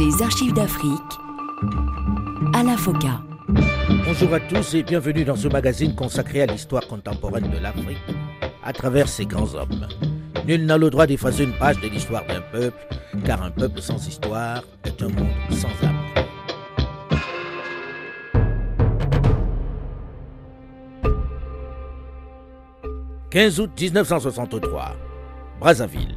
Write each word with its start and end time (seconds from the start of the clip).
Les 0.00 0.22
archives 0.22 0.54
d'Afrique. 0.54 1.12
Alain 2.54 2.78
Foka. 2.78 3.20
Bonjour 4.06 4.32
à 4.32 4.40
tous 4.40 4.72
et 4.74 4.82
bienvenue 4.82 5.26
dans 5.26 5.36
ce 5.36 5.46
magazine 5.46 5.94
consacré 5.94 6.40
à 6.40 6.46
l'histoire 6.46 6.86
contemporaine 6.86 7.50
de 7.50 7.58
l'Afrique 7.58 7.98
à 8.64 8.72
travers 8.72 9.08
ses 9.08 9.26
grands 9.26 9.54
hommes. 9.54 9.86
Nul 10.46 10.64
n'a 10.64 10.78
le 10.78 10.88
droit 10.88 11.06
d'effacer 11.06 11.44
une 11.44 11.52
page 11.52 11.82
de 11.82 11.88
l'histoire 11.88 12.24
d'un 12.24 12.40
peuple, 12.40 12.78
car 13.26 13.42
un 13.42 13.50
peuple 13.50 13.82
sans 13.82 14.08
histoire 14.08 14.62
est 14.84 15.02
un 15.02 15.08
monde 15.08 15.28
sans 15.50 15.68
âme. 15.86 15.98
«15 23.30 23.60
août 23.60 23.70
1963, 23.78 24.96
Brazzaville. 25.60 26.16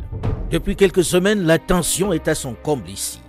Depuis 0.51 0.77
quelques 0.77 1.03
semaines, 1.03 1.43
la 1.43 1.59
tension 1.59 2.13
est 2.13 2.29
à 2.29 2.35
son 2.35 2.53
comble 2.53 2.89
ici. 2.89 3.19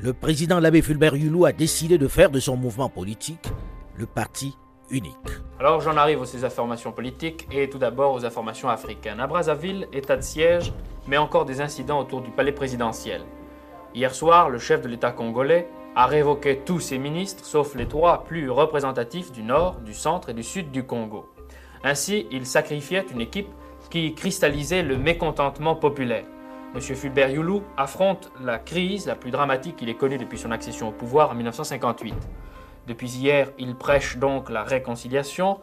Le 0.00 0.12
président 0.12 0.60
l'abbé 0.60 0.80
Fulbert 0.80 1.16
Yulou 1.16 1.44
a 1.44 1.50
décidé 1.50 1.98
de 1.98 2.06
faire 2.06 2.30
de 2.30 2.38
son 2.38 2.56
mouvement 2.56 2.88
politique 2.88 3.48
le 3.96 4.06
parti 4.06 4.56
unique. 4.90 5.16
Alors 5.58 5.80
j'en 5.80 5.96
arrive 5.96 6.20
aux 6.20 6.44
informations 6.44 6.92
politiques 6.92 7.48
et 7.50 7.68
tout 7.68 7.78
d'abord 7.78 8.14
aux 8.14 8.24
informations 8.24 8.68
africaines. 8.68 9.18
À 9.18 9.26
Brazzaville, 9.26 9.88
état 9.92 10.16
de 10.16 10.22
siège, 10.22 10.72
mais 11.08 11.16
encore 11.16 11.46
des 11.46 11.60
incidents 11.60 11.98
autour 11.98 12.20
du 12.20 12.30
palais 12.30 12.52
présidentiel. 12.52 13.22
Hier 13.92 14.14
soir, 14.14 14.50
le 14.50 14.60
chef 14.60 14.82
de 14.82 14.88
l'État 14.88 15.10
congolais 15.10 15.68
a 15.96 16.06
révoqué 16.06 16.60
tous 16.64 16.78
ses 16.78 16.98
ministres, 16.98 17.44
sauf 17.44 17.74
les 17.74 17.88
trois 17.88 18.22
plus 18.22 18.50
représentatifs 18.50 19.32
du 19.32 19.42
nord, 19.42 19.80
du 19.80 19.94
centre 19.94 20.28
et 20.28 20.34
du 20.34 20.44
sud 20.44 20.70
du 20.70 20.84
Congo. 20.84 21.26
Ainsi, 21.82 22.28
il 22.30 22.46
sacrifiait 22.46 23.06
une 23.12 23.20
équipe 23.20 23.48
qui 23.90 24.14
cristallisait 24.14 24.84
le 24.84 24.96
mécontentement 24.96 25.74
populaire. 25.74 26.24
M. 26.74 26.80
Fulbert 26.80 27.30
Youlou 27.30 27.62
affronte 27.76 28.30
la 28.42 28.58
crise 28.58 29.06
la 29.06 29.14
plus 29.14 29.30
dramatique 29.30 29.76
qu'il 29.76 29.88
ait 29.88 29.94
connue 29.94 30.18
depuis 30.18 30.38
son 30.38 30.50
accession 30.50 30.88
au 30.88 30.92
pouvoir 30.92 31.30
en 31.30 31.34
1958. 31.34 32.14
Depuis 32.86 33.10
hier, 33.10 33.50
il 33.58 33.74
prêche 33.74 34.18
donc 34.18 34.50
la 34.50 34.64
réconciliation, 34.64 35.60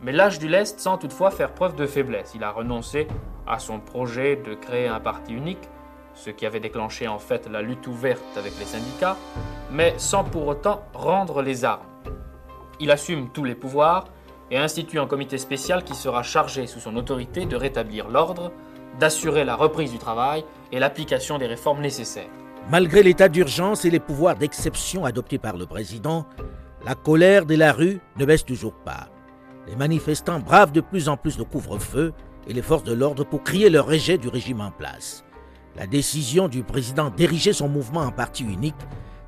mais 0.00 0.12
l'âge 0.12 0.38
du 0.40 0.48
lest 0.48 0.80
sans 0.80 0.98
toutefois 0.98 1.30
faire 1.30 1.52
preuve 1.52 1.76
de 1.76 1.86
faiblesse. 1.86 2.32
Il 2.34 2.42
a 2.42 2.50
renoncé 2.50 3.06
à 3.46 3.58
son 3.60 3.78
projet 3.78 4.36
de 4.36 4.54
créer 4.54 4.88
un 4.88 4.98
parti 4.98 5.32
unique, 5.32 5.68
ce 6.14 6.30
qui 6.30 6.46
avait 6.46 6.60
déclenché 6.60 7.06
en 7.06 7.20
fait 7.20 7.48
la 7.48 7.62
lutte 7.62 7.86
ouverte 7.86 8.36
avec 8.36 8.58
les 8.58 8.64
syndicats, 8.64 9.16
mais 9.70 9.94
sans 9.98 10.24
pour 10.24 10.48
autant 10.48 10.82
rendre 10.94 11.42
les 11.42 11.64
armes. 11.64 11.86
Il 12.80 12.90
assume 12.90 13.30
tous 13.30 13.44
les 13.44 13.54
pouvoirs, 13.54 14.06
et 14.50 14.58
institue 14.58 14.98
un 14.98 15.06
comité 15.06 15.38
spécial 15.38 15.84
qui 15.84 15.94
sera 15.94 16.24
chargé 16.24 16.66
sous 16.66 16.80
son 16.80 16.96
autorité 16.96 17.46
de 17.46 17.54
rétablir 17.54 18.08
l'ordre, 18.08 18.50
d'assurer 19.00 19.44
la 19.44 19.56
reprise 19.56 19.90
du 19.90 19.98
travail 19.98 20.44
et 20.70 20.78
l'application 20.78 21.38
des 21.38 21.46
réformes 21.46 21.80
nécessaires. 21.80 22.30
Malgré 22.70 23.02
l'état 23.02 23.28
d'urgence 23.28 23.84
et 23.84 23.90
les 23.90 23.98
pouvoirs 23.98 24.36
d'exception 24.36 25.04
adoptés 25.04 25.38
par 25.38 25.56
le 25.56 25.66
président, 25.66 26.26
la 26.84 26.94
colère 26.94 27.46
de 27.46 27.56
la 27.56 27.72
rue 27.72 27.98
ne 28.16 28.24
baisse 28.24 28.44
toujours 28.44 28.74
pas. 28.74 29.08
Les 29.66 29.74
manifestants 29.74 30.38
bravent 30.38 30.72
de 30.72 30.80
plus 30.80 31.08
en 31.08 31.16
plus 31.16 31.38
le 31.38 31.44
couvre-feu 31.44 32.12
et 32.46 32.52
les 32.52 32.62
forces 32.62 32.84
de 32.84 32.92
l'ordre 32.92 33.24
pour 33.24 33.42
crier 33.42 33.70
leur 33.70 33.86
rejet 33.86 34.18
du 34.18 34.28
régime 34.28 34.60
en 34.60 34.70
place. 34.70 35.24
La 35.76 35.86
décision 35.86 36.48
du 36.48 36.62
président 36.62 37.10
d'ériger 37.10 37.52
son 37.52 37.68
mouvement 37.68 38.00
en 38.00 38.12
parti 38.12 38.44
unique 38.44 38.74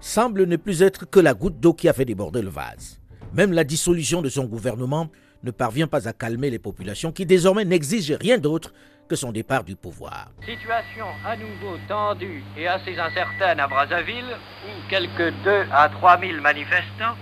semble 0.01 0.45
ne 0.45 0.57
plus 0.57 0.83
être 0.83 1.09
que 1.09 1.21
la 1.21 1.35
goutte 1.35 1.61
d'eau 1.61 1.73
qui 1.73 1.89
a 1.89 1.93
fait 1.93 2.05
déborder 2.05 2.43
le 2.43 2.51
vase. 2.51 3.01
Même 3.33 3.53
la 3.53 3.65
dissolution 3.65 4.21
de 4.21 4.29
son 4.29 4.45
gouvernement 4.45 5.09
ne 5.45 5.51
parvient 5.51 5.87
pas 5.87 6.09
à 6.09 6.13
calmer 6.13 6.51
les 6.51 6.59
populations 6.59 7.13
qui 7.13 7.27
désormais 7.27 7.65
n'exigent 7.65 8.17
rien 8.21 8.39
d'autre 8.39 8.73
que 9.09 9.17
son 9.17 9.33
départ 9.33 9.65
du 9.65 9.77
pouvoir. 9.77 10.29
Situation 10.45 11.07
à 11.25 11.37
nouveau 11.37 11.77
tendue 11.89 12.43
et 12.57 12.67
assez 12.67 12.99
incertaine 12.99 13.61
à 13.61 13.69
Brazzaville, 13.69 14.37
où 14.67 14.89
quelques 14.89 15.33
2 15.45 15.67
à 15.73 15.89
3 15.89 16.19
000 16.21 16.41
manifestants 16.41 17.17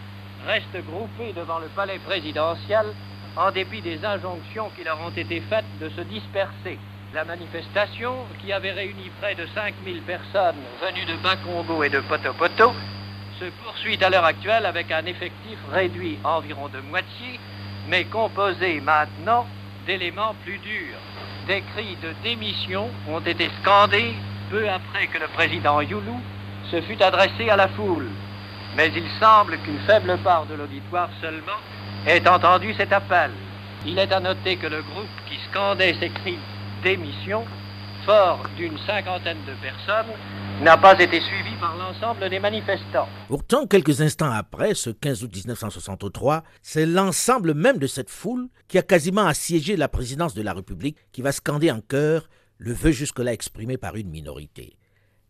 restent 0.47 0.85
groupés 0.87 1.33
devant 1.33 1.59
le 1.59 1.69
palais 1.69 1.99
présidentiel 1.99 2.87
en 3.37 3.51
dépit 3.51 3.81
des 3.81 4.05
injonctions 4.05 4.71
qui 4.77 4.85
leur 4.85 5.01
ont 5.01 5.11
été 5.11 5.41
faites 5.43 5.65
de 5.81 5.89
se 5.91 6.01
disperser. 6.03 6.79
La 7.13 7.25
manifestation, 7.25 8.15
qui 8.41 8.53
avait 8.53 8.73
réuni 8.73 9.11
près 9.21 9.35
de 9.35 9.47
5 9.55 9.75
000 9.85 9.99
personnes 10.07 10.63
venues 10.81 11.07
de 11.07 11.17
Bas-Congo 11.23 11.83
et 11.83 11.89
de 11.89 12.01
Poto-Poto, 12.01 12.73
se 13.41 13.47
poursuit 13.65 14.03
à 14.05 14.11
l'heure 14.11 14.25
actuelle 14.25 14.67
avec 14.67 14.93
un 14.93 15.05
effectif 15.07 15.59
réduit 15.73 16.19
environ 16.25 16.69
de 16.69 16.81
moitié, 16.81 17.41
mais 17.89 18.05
composé 18.05 18.81
maintenant 18.81 19.47
d'éléments 19.87 20.35
plus 20.45 20.59
durs. 20.59 20.99
Des 21.47 21.63
cris 21.75 21.97
de 22.03 22.13
démission 22.23 22.89
ont 23.09 23.21
été 23.21 23.51
scandés 23.63 24.15
peu 24.51 24.69
après 24.69 25.07
que 25.07 25.19
le 25.19 25.29
président 25.29 25.81
Youlou 25.81 26.21
se 26.71 26.81
fut 26.83 27.03
adressé 27.03 27.49
à 27.51 27.57
la 27.57 27.69
foule. 27.69 28.09
Mais 28.77 28.91
il 28.95 29.09
semble 29.19 29.59
qu'une 29.59 29.79
faible 29.81 30.17
part 30.19 30.47
de 30.47 30.55
l'auditoire 30.55 31.09
seulement 31.21 31.61
ait 32.07 32.29
entendu 32.29 32.75
cet 32.75 32.93
appel. 32.93 33.31
Il 33.85 33.99
est 33.99 34.13
à 34.13 34.21
noter 34.21 34.57
que 34.57 34.67
le 34.67 34.83
groupe 34.83 35.09
qui 35.29 35.39
scandait 35.51 35.97
ces 35.99 36.11
cris 36.11 36.39
démission, 36.83 37.45
fort 38.05 38.41
d'une 38.57 38.79
cinquantaine 38.87 39.43
de 39.47 39.53
personnes, 39.55 40.15
n'a 40.61 40.77
pas 40.77 40.93
été 41.01 41.21
suivi 41.21 41.55
par 41.59 41.75
l'ensemble 41.77 42.29
des 42.29 42.39
manifestants. 42.39 43.09
Pourtant, 43.29 43.67
quelques 43.67 44.03
instants 44.03 44.31
après, 44.31 44.75
ce 44.75 44.91
15 44.91 45.25
août 45.25 45.35
1963, 45.35 46.43
c'est 46.63 46.85
l'ensemble 46.85 47.55
même 47.55 47.79
de 47.79 47.87
cette 47.87 48.11
foule 48.11 48.49
qui 48.69 48.77
a 48.77 48.83
quasiment 48.83 49.27
assiégé 49.27 49.77
la 49.77 49.89
présidence 49.89 50.35
de 50.35 50.43
la 50.43 50.53
République 50.53 50.99
qui 51.13 51.23
va 51.23 51.33
scander 51.33 51.71
en 51.71 51.81
chœur 51.81 52.29
le 52.59 52.75
vœu 52.75 52.91
jusque-là 52.91 53.33
exprimé 53.33 53.79
par 53.79 53.97
une 53.97 54.11
minorité. 54.11 54.77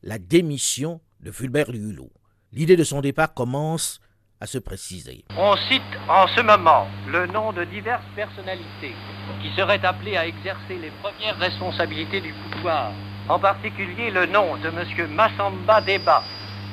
La 0.02 0.18
démission 0.18 1.00
de 1.20 1.30
Fulbert 1.30 1.70
Hulot. 1.70 2.10
L'idée 2.52 2.76
de 2.76 2.84
son 2.84 3.00
départ 3.00 3.32
commence 3.32 4.00
à 4.40 4.46
se 4.46 4.58
préciser. 4.58 5.24
On 5.36 5.54
cite 5.68 5.82
en 6.08 6.26
ce 6.26 6.40
moment 6.40 6.88
le 7.06 7.26
nom 7.28 7.52
de 7.52 7.62
diverses 7.64 8.02
personnalités 8.16 8.94
qui 9.42 9.54
seraient 9.54 9.84
appelées 9.84 10.16
à 10.16 10.26
exercer 10.26 10.76
les 10.80 10.90
premières 11.02 11.38
responsabilités 11.38 12.20
du 12.20 12.34
pouvoir 12.50 12.92
en 13.30 13.38
particulier 13.38 14.10
le 14.10 14.26
nom 14.26 14.56
de 14.56 14.68
M. 14.68 15.08
Massamba 15.14 15.80
Deba, 15.82 16.24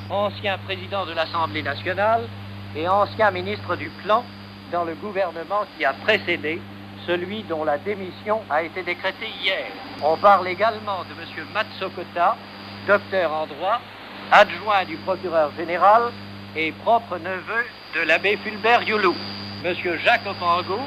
ancien 0.09 0.57
président 0.65 1.05
de 1.05 1.13
l'Assemblée 1.13 1.61
nationale 1.61 2.27
et 2.75 2.87
ancien 2.87 3.29
ministre 3.29 3.75
du 3.75 3.89
Plan 4.03 4.23
dans 4.71 4.83
le 4.83 4.95
gouvernement 4.95 5.65
qui 5.77 5.85
a 5.85 5.93
précédé 5.93 6.59
celui 7.05 7.43
dont 7.43 7.63
la 7.63 7.77
démission 7.77 8.41
a 8.49 8.63
été 8.63 8.81
décrétée 8.81 9.29
hier. 9.43 9.67
On 10.01 10.17
parle 10.17 10.47
également 10.47 11.03
de 11.03 11.13
M. 11.21 11.45
Matsokota, 11.53 12.35
docteur 12.87 13.31
en 13.31 13.45
droit, 13.45 13.79
adjoint 14.31 14.83
du 14.85 14.95
procureur 14.97 15.51
général 15.55 16.11
et 16.55 16.71
propre 16.71 17.19
neveu 17.19 17.65
de 17.93 18.01
l'abbé 18.07 18.35
Fulbert 18.37 18.81
Youlou. 18.81 19.15
M. 19.63 19.75
Jacques 20.03 20.25
Opango, 20.25 20.79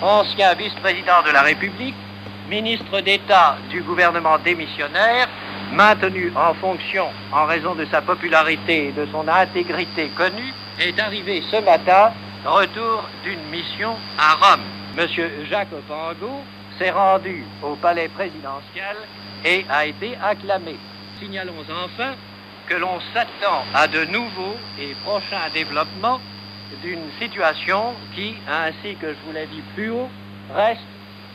ancien 0.00 0.54
vice-président 0.54 1.22
de 1.26 1.32
la 1.32 1.42
République, 1.42 1.94
ministre 2.48 3.00
d'État 3.00 3.56
du 3.70 3.82
gouvernement 3.82 4.38
démissionnaire, 4.38 5.28
maintenu 5.72 6.32
en 6.34 6.54
fonction 6.54 7.06
en 7.32 7.44
raison 7.46 7.74
de 7.74 7.84
sa 7.86 8.00
popularité 8.00 8.88
et 8.88 8.92
de 8.92 9.06
son 9.12 9.26
intégrité 9.28 10.08
connue, 10.16 10.52
est 10.80 10.98
arrivé 10.98 11.42
ce 11.50 11.56
matin, 11.62 12.12
retour 12.44 13.04
d'une 13.24 13.42
mission 13.50 13.94
à 14.18 14.34
Rome. 14.34 14.62
Monsieur 14.96 15.30
Jacques 15.50 15.72
Opango 15.72 16.42
s'est 16.78 16.90
rendu 16.90 17.44
au 17.62 17.74
palais 17.76 18.08
présidentiel 18.08 18.96
et 19.44 19.64
a 19.68 19.86
été 19.86 20.16
acclamé. 20.22 20.76
Signalons 21.20 21.52
enfin 21.84 22.14
que 22.66 22.74
l'on 22.74 23.00
s'attend 23.12 23.64
à 23.74 23.86
de 23.86 24.04
nouveaux 24.06 24.56
et 24.80 24.94
prochains 25.04 25.48
développements 25.52 26.20
d'une 26.82 27.10
situation 27.20 27.94
qui, 28.14 28.34
ainsi 28.48 28.94
que 28.96 29.08
je 29.08 29.16
vous 29.26 29.32
l'ai 29.32 29.46
dit 29.46 29.62
plus 29.74 29.90
haut, 29.90 30.08
reste 30.54 30.80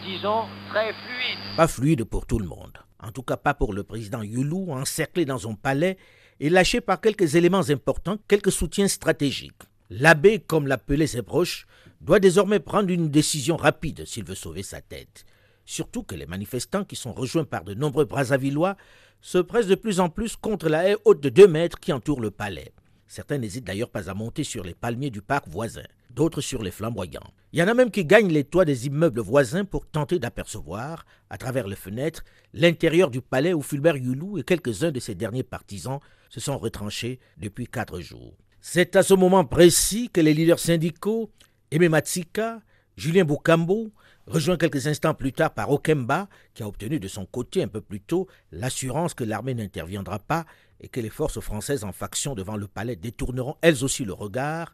disons, 0.05 0.43
très 0.69 0.93
fluide. 0.93 1.57
Pas 1.57 1.67
fluide 1.67 2.03
pour 2.03 2.25
tout 2.25 2.39
le 2.39 2.47
monde. 2.47 2.77
En 2.99 3.11
tout 3.11 3.23
cas, 3.23 3.37
pas 3.37 3.53
pour 3.53 3.73
le 3.73 3.83
président 3.83 4.21
Yulou, 4.21 4.71
encerclé 4.71 5.25
dans 5.25 5.37
son 5.37 5.55
palais 5.55 5.97
et 6.39 6.49
lâché 6.49 6.81
par 6.81 7.01
quelques 7.01 7.35
éléments 7.35 7.69
importants, 7.69 8.17
quelques 8.27 8.51
soutiens 8.51 8.87
stratégiques. 8.87 9.61
L'abbé, 9.89 10.39
comme 10.39 10.67
l'appelaient 10.67 11.07
ses 11.07 11.21
proches, 11.21 11.65
doit 12.01 12.19
désormais 12.19 12.59
prendre 12.59 12.89
une 12.89 13.09
décision 13.09 13.57
rapide 13.57 14.05
s'il 14.05 14.23
veut 14.23 14.35
sauver 14.35 14.63
sa 14.63 14.81
tête. 14.81 15.25
Surtout 15.65 16.03
que 16.03 16.15
les 16.15 16.25
manifestants, 16.25 16.83
qui 16.83 16.95
sont 16.95 17.13
rejoints 17.13 17.45
par 17.45 17.63
de 17.63 17.73
nombreux 17.73 18.05
Brazzavillois, 18.05 18.75
se 19.21 19.37
pressent 19.37 19.67
de 19.67 19.75
plus 19.75 19.99
en 19.99 20.09
plus 20.09 20.35
contre 20.35 20.67
la 20.67 20.89
haie 20.89 20.97
haute 21.05 21.21
de 21.21 21.29
deux 21.29 21.47
mètres 21.47 21.79
qui 21.79 21.93
entoure 21.93 22.19
le 22.19 22.31
palais. 22.31 22.73
Certains 23.07 23.37
n'hésitent 23.37 23.65
d'ailleurs 23.65 23.89
pas 23.89 24.09
à 24.09 24.13
monter 24.13 24.43
sur 24.43 24.63
les 24.63 24.73
palmiers 24.73 25.11
du 25.11 25.21
parc 25.21 25.47
voisin, 25.47 25.85
d'autres 26.13 26.41
sur 26.41 26.63
les 26.63 26.71
flamboyants. 26.71 27.33
Il 27.51 27.59
y 27.59 27.63
en 27.63 27.67
a 27.67 27.73
même 27.73 27.91
qui 27.91 28.05
gagnent 28.05 28.31
les 28.31 28.43
toits 28.43 28.65
des 28.65 28.87
immeubles 28.87 29.21
voisins 29.21 29.65
pour 29.65 29.85
tenter 29.85 30.19
d'apercevoir, 30.19 31.05
à 31.29 31.37
travers 31.37 31.67
les 31.67 31.75
fenêtres, 31.75 32.23
l'intérieur 32.53 33.09
du 33.09 33.21
palais 33.21 33.53
où 33.53 33.61
Fulbert 33.61 33.97
Yulou 33.97 34.37
et 34.37 34.43
quelques-uns 34.43 34.91
de 34.91 34.99
ses 34.99 35.15
derniers 35.15 35.43
partisans 35.43 35.99
se 36.29 36.39
sont 36.39 36.57
retranchés 36.57 37.19
depuis 37.37 37.67
quatre 37.67 37.99
jours. 37.99 38.33
C'est 38.61 38.95
à 38.95 39.03
ce 39.03 39.13
moment 39.13 39.45
précis 39.45 40.09
que 40.11 40.21
les 40.21 40.33
leaders 40.33 40.59
syndicaux, 40.59 41.29
Aimé 41.69 41.89
Matsika, 41.89 42.61
Julien 42.95 43.25
Boukambo, 43.25 43.91
rejoint 44.25 44.57
quelques 44.57 44.87
instants 44.87 45.13
plus 45.13 45.33
tard 45.33 45.53
par 45.53 45.69
Okemba, 45.69 46.29
qui 46.53 46.63
a 46.63 46.67
obtenu 46.67 46.99
de 46.99 47.07
son 47.07 47.25
côté 47.25 47.61
un 47.61 47.67
peu 47.67 47.81
plus 47.81 47.99
tôt 47.99 48.27
l'assurance 48.51 49.13
que 49.13 49.23
l'armée 49.23 49.53
n'interviendra 49.53 50.19
pas 50.19 50.45
et 50.79 50.87
que 50.87 50.99
les 50.99 51.09
forces 51.09 51.39
françaises 51.39 51.83
en 51.83 51.91
faction 51.91 52.35
devant 52.35 52.57
le 52.57 52.67
palais 52.67 52.95
détourneront 52.95 53.57
elles 53.61 53.83
aussi 53.83 54.05
le 54.05 54.13
regard, 54.13 54.73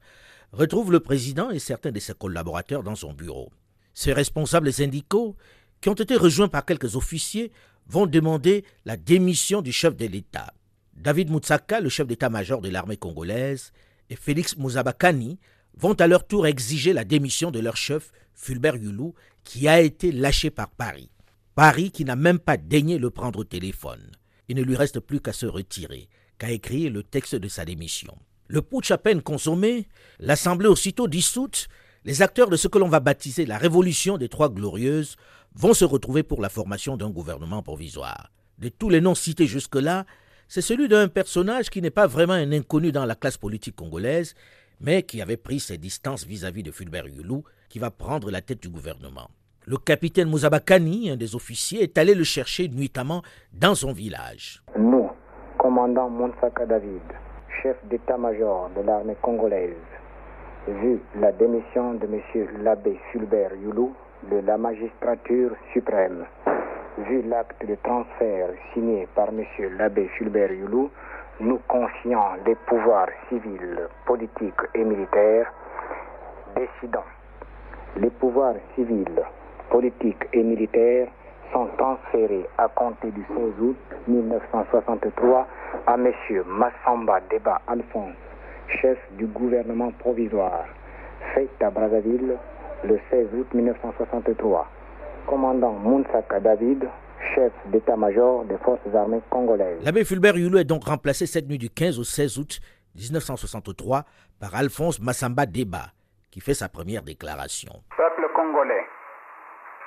retrouve 0.51 0.91
le 0.91 0.99
président 0.99 1.49
et 1.49 1.59
certains 1.59 1.91
de 1.91 1.99
ses 1.99 2.13
collaborateurs 2.13 2.83
dans 2.83 2.95
son 2.95 3.13
bureau. 3.13 3.51
Ces 3.93 4.13
responsables 4.13 4.71
syndicaux, 4.71 5.35
qui 5.81 5.89
ont 5.89 5.93
été 5.93 6.15
rejoints 6.15 6.47
par 6.47 6.65
quelques 6.65 6.95
officiers, 6.95 7.51
vont 7.87 8.05
demander 8.05 8.63
la 8.85 8.97
démission 8.97 9.61
du 9.61 9.71
chef 9.71 9.95
de 9.95 10.05
l'État. 10.05 10.53
David 10.93 11.29
Moutsaka, 11.29 11.79
le 11.79 11.89
chef 11.89 12.07
d'état-major 12.07 12.61
de 12.61 12.69
l'armée 12.69 12.97
congolaise, 12.97 13.71
et 14.09 14.15
Félix 14.15 14.57
Mouzabakani 14.57 15.39
vont 15.77 15.93
à 15.93 16.07
leur 16.07 16.27
tour 16.27 16.47
exiger 16.47 16.93
la 16.93 17.05
démission 17.05 17.51
de 17.51 17.59
leur 17.59 17.77
chef, 17.77 18.11
Fulbert 18.33 18.75
Yulou, 18.75 19.13
qui 19.43 19.67
a 19.67 19.81
été 19.81 20.11
lâché 20.11 20.49
par 20.49 20.69
Paris. 20.69 21.09
Paris 21.55 21.91
qui 21.91 22.05
n'a 22.05 22.15
même 22.15 22.39
pas 22.39 22.57
daigné 22.57 22.97
le 22.97 23.09
prendre 23.09 23.39
au 23.39 23.43
téléphone. 23.43 24.11
Il 24.47 24.57
ne 24.57 24.63
lui 24.63 24.75
reste 24.75 24.99
plus 24.99 25.21
qu'à 25.21 25.33
se 25.33 25.45
retirer, 25.45 26.09
qu'à 26.37 26.51
écrire 26.51 26.91
le 26.91 27.03
texte 27.03 27.35
de 27.35 27.47
sa 27.47 27.65
démission. 27.65 28.17
Le 28.51 28.63
putsch 28.63 28.89
à 28.89 28.97
peine 28.97 29.21
consommé, 29.21 29.87
l'Assemblée 30.19 30.67
aussitôt 30.67 31.07
dissoute, 31.07 31.67
les 32.03 32.23
acteurs 32.23 32.49
de 32.49 32.55
ce 32.55 32.67
que 32.67 32.79
l'on 32.79 32.89
va 32.89 32.99
baptiser 32.99 33.45
la 33.45 33.59
Révolution 33.59 34.17
des 34.17 34.27
Trois 34.27 34.49
Glorieuses 34.49 35.17
vont 35.53 35.75
se 35.75 35.85
retrouver 35.85 36.23
pour 36.23 36.41
la 36.41 36.49
formation 36.49 36.97
d'un 36.97 37.11
gouvernement 37.11 37.61
provisoire. 37.61 38.31
De 38.57 38.69
tous 38.69 38.89
les 38.89 39.01
noms 39.01 39.13
cités 39.13 39.45
jusque-là, 39.45 40.07
c'est 40.47 40.61
celui 40.61 40.87
d'un 40.87 41.09
personnage 41.09 41.69
qui 41.69 41.79
n'est 41.79 41.91
pas 41.91 42.07
vraiment 42.07 42.33
un 42.33 42.51
inconnu 42.51 42.91
dans 42.91 43.05
la 43.05 43.13
classe 43.13 43.37
politique 43.37 43.75
congolaise, 43.75 44.33
mais 44.81 45.03
qui 45.03 45.21
avait 45.21 45.37
pris 45.37 45.59
ses 45.59 45.77
distances 45.77 46.25
vis-à-vis 46.25 46.63
de 46.63 46.71
Fulbert 46.71 47.07
Yulou, 47.07 47.43
qui 47.69 47.77
va 47.77 47.91
prendre 47.91 48.31
la 48.31 48.41
tête 48.41 48.63
du 48.63 48.69
gouvernement. 48.69 49.29
Le 49.67 49.77
capitaine 49.77 50.27
Mouzabakani, 50.27 51.11
un 51.11 51.17
des 51.17 51.35
officiers, 51.35 51.83
est 51.83 51.99
allé 51.99 52.15
le 52.15 52.23
chercher 52.23 52.67
nuitamment 52.67 53.21
dans 53.53 53.75
son 53.75 53.93
village. 53.93 54.63
Nous, 54.75 55.07
commandant 55.59 56.09
Monsaka 56.09 56.65
David, 56.65 57.03
chef 57.61 57.77
d'état-major 57.85 58.69
de 58.75 58.81
l'armée 58.81 59.17
congolaise, 59.21 59.75
vu 60.67 60.99
la 61.19 61.31
démission 61.31 61.93
de 61.95 62.05
M. 62.05 62.47
l'abbé 62.63 62.99
Fulbert 63.11 63.53
Yulou 63.55 63.93
de 64.31 64.39
la 64.45 64.57
magistrature 64.57 65.51
suprême, 65.73 66.25
vu 66.99 67.21
l'acte 67.23 67.65
de 67.65 67.75
transfert 67.83 68.49
signé 68.73 69.07
par 69.15 69.29
M. 69.29 69.43
l'abbé 69.77 70.07
Fulbert 70.17 70.51
Yulou, 70.51 70.89
nous 71.39 71.59
confiant 71.67 72.35
les 72.45 72.55
pouvoirs 72.55 73.09
civils, 73.29 73.87
politiques 74.05 74.61
et 74.75 74.83
militaires, 74.83 75.51
décidons. 76.55 77.09
Les 77.97 78.09
pouvoirs 78.09 78.55
civils, 78.75 79.23
politiques 79.69 80.27
et 80.33 80.43
militaires 80.43 81.07
sont 81.53 81.67
transférés 81.77 82.45
à 82.57 82.67
compter 82.67 83.11
du 83.11 83.23
16 83.27 83.37
août 83.61 83.77
1963 84.07 85.47
à 85.87 85.93
M. 85.95 86.11
Massamba 86.45 87.19
Deba 87.31 87.61
Alphonse, 87.67 88.15
chef 88.81 88.97
du 89.17 89.25
gouvernement 89.27 89.91
provisoire, 89.99 90.65
fait 91.33 91.49
à 91.61 91.69
Brazzaville 91.69 92.37
le 92.83 92.99
16 93.09 93.27
août 93.37 93.47
1963. 93.53 94.67
Commandant 95.27 95.73
Mounsaka 95.73 96.39
David, 96.39 96.87
chef 97.35 97.51
d'état-major 97.67 98.45
des 98.45 98.57
forces 98.57 98.79
armées 98.93 99.21
congolaises. 99.29 99.83
L'abbé 99.83 100.03
Fulbert 100.03 100.37
Yulou 100.37 100.57
est 100.57 100.63
donc 100.63 100.85
remplacé 100.85 101.25
cette 101.25 101.47
nuit 101.47 101.57
du 101.57 101.69
15 101.69 101.99
au 101.99 102.03
16 102.03 102.37
août 102.39 102.59
1963 102.95 104.03
par 104.39 104.55
Alphonse 104.55 104.99
Massamba 104.99 105.45
Deba, 105.45 105.91
qui 106.31 106.39
fait 106.41 106.53
sa 106.53 106.69
première 106.69 107.03
déclaration. 107.03 107.71
Peuple 107.95 108.27
congolais, 108.35 108.85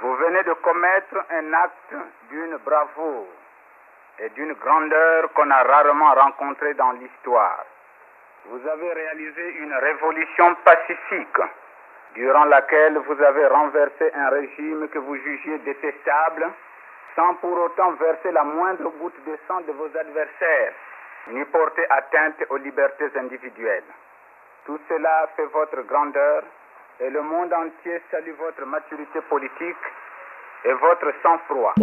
vous 0.02 0.16
venez 0.16 0.42
de 0.42 0.52
commettre 0.54 1.24
un 1.30 1.52
acte 1.52 1.94
d'une 2.28 2.56
bravoure 2.56 3.28
et 4.18 4.28
d'une 4.30 4.52
grandeur 4.54 5.32
qu'on 5.32 5.48
a 5.48 5.62
rarement 5.62 6.12
rencontré 6.14 6.74
dans 6.74 6.90
l'histoire. 6.92 7.64
Vous 8.46 8.68
avez 8.68 8.92
réalisé 8.92 9.48
une 9.58 9.72
révolution 9.72 10.56
pacifique 10.64 11.40
durant 12.14 12.44
laquelle 12.46 12.98
vous 12.98 13.22
avez 13.22 13.46
renversé 13.46 14.10
un 14.14 14.28
régime 14.30 14.88
que 14.88 14.98
vous 14.98 15.16
jugiez 15.16 15.58
détestable 15.58 16.50
sans 17.14 17.34
pour 17.34 17.56
autant 17.60 17.92
verser 17.92 18.32
la 18.32 18.42
moindre 18.42 18.90
goutte 18.98 19.24
de 19.24 19.38
sang 19.46 19.60
de 19.60 19.72
vos 19.72 19.96
adversaires, 19.96 20.72
ni 21.28 21.44
porter 21.44 21.86
atteinte 21.90 22.42
aux 22.50 22.56
libertés 22.56 23.10
individuelles. 23.16 23.92
Tout 24.66 24.80
cela 24.88 25.28
fait 25.36 25.46
votre 25.46 25.82
grandeur 25.82 26.42
et 27.04 27.10
le 27.10 27.22
monde 27.22 27.52
entier 27.52 28.00
salue 28.10 28.34
votre 28.38 28.64
maturité 28.64 29.20
politique 29.28 29.84
et 30.64 30.72
votre 30.72 31.12
sang-froid. 31.22 31.74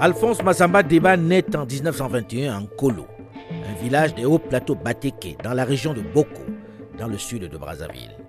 Alphonse 0.00 0.44
Mazamba 0.44 0.84
Deba 0.84 1.16
naît 1.16 1.56
en 1.56 1.66
1921 1.66 2.58
en 2.58 2.66
Kolo, 2.66 3.06
un 3.50 3.74
village 3.82 4.14
des 4.14 4.24
hauts 4.24 4.38
plateaux 4.38 4.76
Bateke, 4.76 5.36
dans 5.42 5.54
la 5.54 5.64
région 5.64 5.92
de 5.92 6.02
Boko, 6.02 6.42
dans 6.96 7.08
le 7.08 7.18
sud 7.18 7.48
de 7.48 7.58
Brazzaville. 7.58 8.25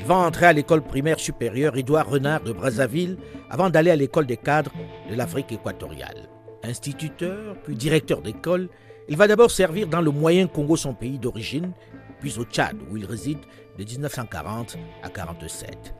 Il 0.00 0.06
va 0.06 0.16
entrer 0.16 0.46
à 0.46 0.52
l'école 0.52 0.82
primaire 0.82 1.20
supérieure 1.20 1.76
Édouard 1.76 2.08
Renard 2.08 2.40
de 2.40 2.52
Brazzaville 2.52 3.18
avant 3.50 3.70
d'aller 3.70 3.90
à 3.90 3.96
l'école 3.96 4.26
des 4.26 4.38
cadres 4.38 4.72
de 5.10 5.14
l'Afrique 5.14 5.52
équatoriale. 5.52 6.28
Instituteur, 6.64 7.56
puis 7.62 7.76
directeur 7.76 8.22
d'école, 8.22 8.70
il 9.08 9.16
va 9.16 9.28
d'abord 9.28 9.50
servir 9.50 9.86
dans 9.86 10.00
le 10.00 10.10
moyen 10.10 10.46
Congo, 10.46 10.76
son 10.76 10.94
pays 10.94 11.18
d'origine, 11.18 11.72
puis 12.18 12.38
au 12.38 12.44
Tchad, 12.44 12.76
où 12.90 12.96
il 12.96 13.04
réside 13.04 13.40
de 13.78 13.84
1940 13.84 14.76
à 15.02 15.08
1947. 15.08 15.94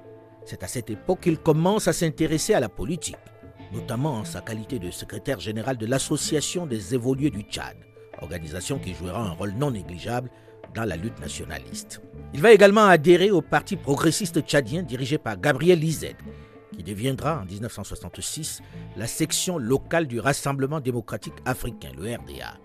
C'est 0.44 0.62
à 0.62 0.66
cette 0.66 0.90
époque 0.90 1.20
qu'il 1.20 1.38
commence 1.38 1.86
à 1.86 1.92
s'intéresser 1.92 2.54
à 2.54 2.60
la 2.60 2.68
politique 2.68 3.16
notamment 3.72 4.14
en 4.14 4.24
sa 4.24 4.40
qualité 4.40 4.78
de 4.78 4.90
secrétaire 4.90 5.40
général 5.40 5.76
de 5.76 5.86
l'Association 5.86 6.66
des 6.66 6.94
évolués 6.94 7.30
du 7.30 7.42
Tchad, 7.42 7.76
organisation 8.20 8.78
qui 8.78 8.94
jouera 8.94 9.20
un 9.20 9.30
rôle 9.30 9.52
non 9.52 9.70
négligeable 9.70 10.30
dans 10.74 10.84
la 10.84 10.96
lutte 10.96 11.20
nationaliste. 11.20 12.00
Il 12.32 12.40
va 12.40 12.52
également 12.52 12.86
adhérer 12.86 13.30
au 13.30 13.42
Parti 13.42 13.76
progressiste 13.76 14.42
tchadien 14.42 14.82
dirigé 14.82 15.18
par 15.18 15.40
Gabriel 15.40 15.78
Lizet, 15.78 16.16
qui 16.76 16.82
deviendra 16.82 17.40
en 17.40 17.44
1966 17.44 18.62
la 18.96 19.06
section 19.06 19.58
locale 19.58 20.06
du 20.06 20.20
Rassemblement 20.20 20.80
démocratique 20.80 21.34
africain, 21.44 21.90
le 21.96 22.14
RDA. 22.14 22.58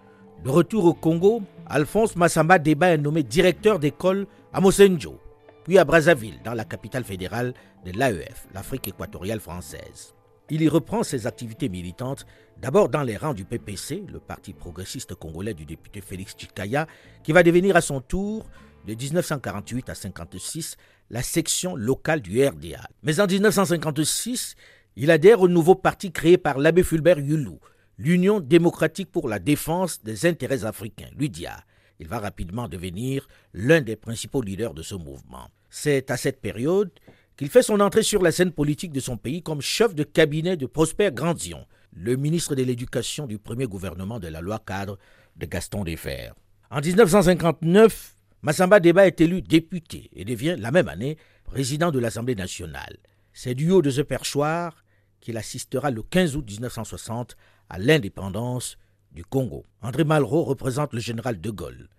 De 0.44 0.50
retour 0.50 0.86
au 0.86 0.94
Congo, 0.94 1.42
Alphonse 1.68 2.16
Massamba 2.16 2.60
Deba 2.60 2.90
est 2.90 2.98
nommé 2.98 3.24
directeur 3.24 3.80
d'école 3.80 4.28
à 4.54 4.62
Mosenjo, 4.62 5.20
puis 5.64 5.78
à 5.80 5.86
Brazzaville, 5.86 6.40
dans 6.44 6.54
la 6.54 6.66
capitale 6.66 7.04
fédérale 7.04 7.54
de 7.86 7.92
l'AEF, 7.92 8.48
l'Afrique 8.54 8.88
équatoriale 8.88 9.40
française. 9.40 10.15
Il 10.52 10.62
y 10.62 10.70
reprend 10.70 11.02
ses 11.02 11.26
activités 11.26 11.70
militantes, 11.70 12.28
d'abord 12.62 12.90
dans 12.90 13.02
les 13.02 13.18
rangs 13.18 13.34
du 13.34 13.46
PPC, 13.46 14.04
le 14.08 14.20
parti 14.20 14.54
progressiste 14.54 15.16
congolais 15.16 15.56
du 15.56 15.66
député 15.66 16.02
Félix 16.02 16.36
Chikaya, 16.38 16.86
qui 17.24 17.32
va 17.32 17.42
devenir 17.42 17.76
à 17.76 17.82
son 17.82 18.00
tour, 18.00 18.46
de 18.86 18.94
1948 18.94 19.90
à 19.90 19.94
1956, 19.94 20.78
la 21.10 21.24
section 21.24 21.76
locale 21.76 22.22
du 22.22 22.46
RDA. 22.46 22.88
Mais 23.02 23.20
en 23.20 23.26
1956, 23.26 24.56
il 24.98 25.10
adhère 25.10 25.42
au 25.42 25.48
nouveau 25.48 25.74
parti 25.74 26.12
créé 26.12 26.38
par 26.38 26.60
l'abbé 26.60 26.84
Fulbert 26.84 27.20
Yulou, 27.20 27.60
l'Union 27.98 28.40
démocratique 28.40 29.12
pour 29.12 29.28
la 29.28 29.40
défense 29.40 30.04
des 30.04 30.28
intérêts 30.28 30.66
africains, 30.66 31.10
l'UDIA. 31.18 31.64
Il 32.00 32.08
va 32.08 32.20
rapidement 32.20 32.68
devenir 32.68 33.28
l'un 33.54 33.82
des 33.82 33.96
principaux 33.96 34.44
leaders 34.44 34.76
de 34.76 34.84
ce 34.84 34.94
mouvement. 34.94 35.50
C'est 35.72 36.12
à 36.12 36.18
cette 36.18 36.40
période 36.40 36.92
qu'il 37.38 37.50
fait 37.50 37.64
son 37.64 37.80
entrée 37.80 38.04
sur 38.04 38.22
la 38.22 38.32
scène 38.32 38.52
politique 38.52 38.92
de 38.92 39.00
son 39.00 39.18
pays 39.18 39.42
comme 39.42 39.62
chef 39.62 39.94
de 39.94 40.04
cabinet 40.04 40.56
de 40.58 40.66
Prosper 40.66 41.12
Grandion, 41.12 41.66
le 41.94 42.16
ministre 42.16 42.56
de 42.56 42.64
l'Éducation 42.64 43.28
du 43.28 43.38
premier 43.38 43.66
gouvernement 43.66 44.20
de 44.20 44.28
la 44.28 44.42
loi 44.42 44.60
cadre 44.66 44.98
de 45.36 45.46
Gaston 45.46 45.84
Defers. 45.84 46.34
En 46.72 46.80
1959, 46.80 48.16
Massamba 48.42 48.80
Deba 48.80 49.08
est 49.08 49.20
élu 49.22 49.42
député 49.42 50.10
et 50.14 50.24
devient 50.24 50.56
la 50.58 50.72
même 50.72 50.88
année 50.88 51.18
président 51.44 51.92
de 51.92 52.00
l'Assemblée 52.00 52.36
nationale. 52.36 52.98
C'est 53.34 53.56
du 53.56 53.70
haut 53.72 53.82
de 53.82 53.90
ce 53.90 54.02
perchoir 54.02 54.84
qu'il 55.20 55.38
assistera 55.38 55.92
le 55.92 56.04
15 56.04 56.36
août 56.38 56.46
1960 56.50 57.36
à 57.70 57.80
l'indépendance 57.80 58.78
du 59.12 59.26
Congo. 59.26 59.66
André 59.82 60.04
Malraux 60.04 60.44
représente 60.44 60.94
le 60.94 61.00
général 61.00 61.42
de 61.42 61.50
Gaulle 61.50 61.90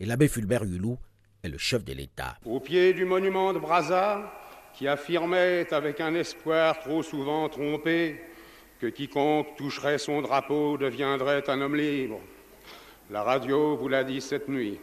et 0.00 0.06
l'abbé 0.06 0.28
Fulbert 0.28 0.64
Hulou 0.64 0.98
est 1.42 1.48
le 1.48 1.58
chef 1.58 1.84
de 1.84 1.92
l'État. 1.92 2.38
Au 2.44 2.60
pied 2.60 2.94
du 2.94 3.04
monument 3.04 3.52
de 3.52 3.58
Brazza, 3.58 4.32
qui 4.76 4.86
affirmait 4.86 5.72
avec 5.72 6.00
un 6.00 6.14
espoir 6.14 6.78
trop 6.80 7.02
souvent 7.02 7.48
trompé 7.48 8.20
que 8.78 8.86
quiconque 8.86 9.56
toucherait 9.56 9.96
son 9.96 10.20
drapeau 10.20 10.76
deviendrait 10.76 11.48
un 11.48 11.62
homme 11.62 11.76
libre. 11.76 12.20
La 13.10 13.22
radio 13.22 13.74
vous 13.76 13.88
l'a 13.88 14.04
dit 14.04 14.20
cette 14.20 14.48
nuit. 14.48 14.78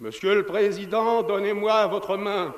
Monsieur 0.00 0.34
le 0.34 0.44
Président, 0.44 1.22
donnez-moi 1.22 1.86
votre 1.86 2.18
main. 2.18 2.54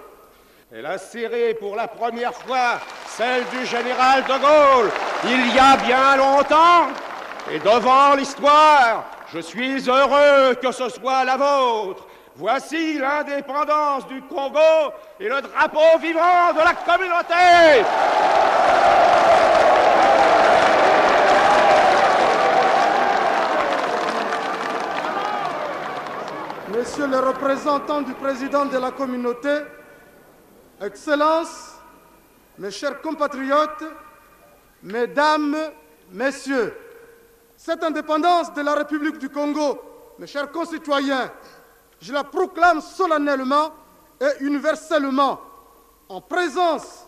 Elle 0.73 0.87
a 0.87 0.99
serré 0.99 1.55
pour 1.55 1.77
la 1.77 1.87
première 1.87 2.35
fois 2.35 2.81
celle 3.07 3.45
du 3.51 3.65
général 3.65 4.25
de 4.25 4.29
Gaulle 4.29 4.91
il 5.25 5.55
y 5.55 5.59
a 5.59 5.77
bien 5.77 6.17
longtemps. 6.17 6.89
Et 7.53 7.61
devant 7.61 8.17
l'histoire, 8.17 9.05
je 9.33 9.39
suis 9.39 9.89
heureux 9.89 10.57
que 10.61 10.73
ce 10.73 10.89
soit 10.89 11.25
la 11.25 11.37
vôtre. 11.37 12.08
Voici 12.39 12.97
l'indépendance 12.97 14.07
du 14.07 14.23
Congo 14.23 14.93
et 15.19 15.29
le 15.29 15.41
drapeau 15.43 15.99
vivant 16.01 16.53
de 16.53 16.61
la 16.61 16.73
communauté. 16.73 17.35
Messieurs 26.73 27.09
les 27.09 27.19
représentants 27.19 28.03
du 28.03 28.15
président 28.15 28.67
de 28.67 28.79
la 28.79 28.93
communauté, 28.93 29.63
Excellences, 30.81 31.75
mes 32.57 32.71
chers 32.71 33.01
compatriotes, 33.01 33.83
Mesdames, 34.85 35.57
Messieurs, 36.13 36.73
cette 37.57 37.83
indépendance 37.83 38.55
de 38.55 38.63
la 38.63 38.75
République 38.75 39.19
du 39.19 39.29
Congo, 39.29 39.81
mes 40.21 40.29
chers 40.29 40.53
concitoyens, 40.53 41.33
je 42.01 42.13
la 42.13 42.25
proclame 42.25 42.81
solennellement 42.81 43.73
et 44.21 44.45
universellement 44.45 45.41
en 46.09 46.21
présence 46.21 47.07